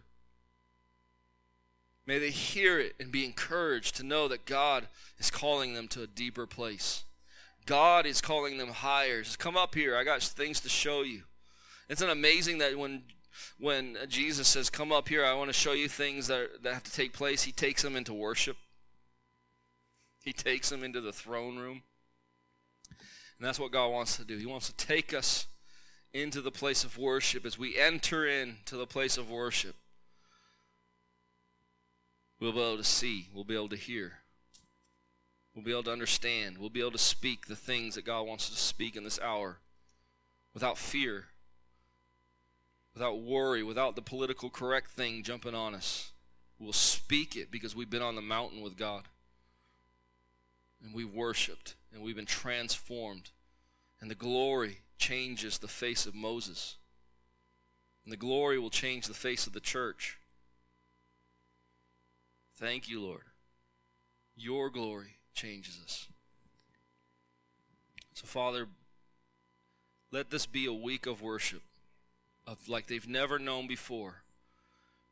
[2.06, 4.88] May they hear it and be encouraged to know that God
[5.18, 7.06] is calling them to a deeper place.
[7.66, 9.22] God is calling them higher.
[9.22, 9.96] Just come up here.
[9.96, 11.24] I got things to show you.
[11.88, 13.04] Isn't it amazing that when
[13.58, 16.84] when Jesus says, "Come up here, I want to show you things that that have
[16.84, 18.58] to take place," He takes them into worship.
[20.24, 21.84] He takes them into the throne room.
[23.38, 24.38] And that's what God wants to do.
[24.38, 25.48] He wants to take us
[26.14, 27.46] into the place of worship.
[27.46, 29.76] As we enter into the place of worship,
[32.40, 34.20] we'll be able to see, we'll be able to hear.
[35.56, 36.58] We'll be able to understand.
[36.58, 39.20] We'll be able to speak the things that God wants us to speak in this
[39.20, 39.58] hour
[40.54, 41.26] without fear,
[42.94, 46.12] without worry, without the political correct thing jumping on us.
[46.60, 49.04] We'll speak it because we've been on the mountain with God.
[50.84, 53.30] And we've worshiped and we've been transformed.
[54.02, 56.78] And the glory changes the face of Moses.
[58.04, 60.18] And the glory will change the face of the church.
[62.56, 63.24] Thank you, Lord.
[64.36, 66.08] Your glory changes us.
[68.14, 68.68] So, Father,
[70.12, 71.62] let this be a week of worship,
[72.46, 74.24] of like they've never known before.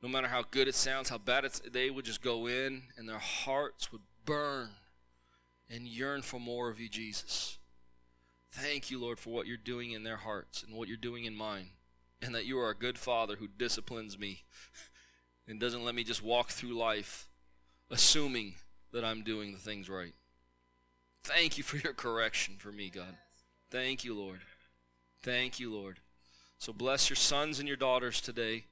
[0.02, 3.08] No matter how good it sounds, how bad it's, they would just go in and
[3.08, 4.70] their hearts would burn
[5.72, 7.58] and yearn for more of you, Jesus.
[8.52, 11.34] Thank you, Lord, for what you're doing in their hearts and what you're doing in
[11.34, 11.70] mine,
[12.22, 14.44] and that you are a good Father who disciplines me
[15.48, 17.28] and doesn't let me just walk through life
[17.90, 18.56] assuming
[18.92, 20.14] that I'm doing the things right.
[21.24, 23.16] Thank you for your correction for me, God.
[23.70, 24.42] Thank you, Lord.
[25.24, 26.00] Thank you, Lord.
[26.58, 28.66] So bless your sons and your daughters today.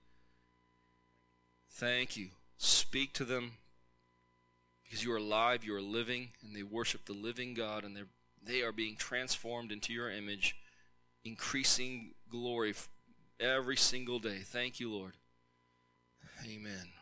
[1.71, 2.29] Thank you.
[2.57, 3.53] Speak to them
[4.89, 7.95] because you are alive, you are living, and they worship the living God, and
[8.43, 10.55] they are being transformed into your image,
[11.23, 12.73] increasing glory
[13.39, 14.39] every single day.
[14.43, 15.13] Thank you, Lord.
[16.43, 16.89] Amen.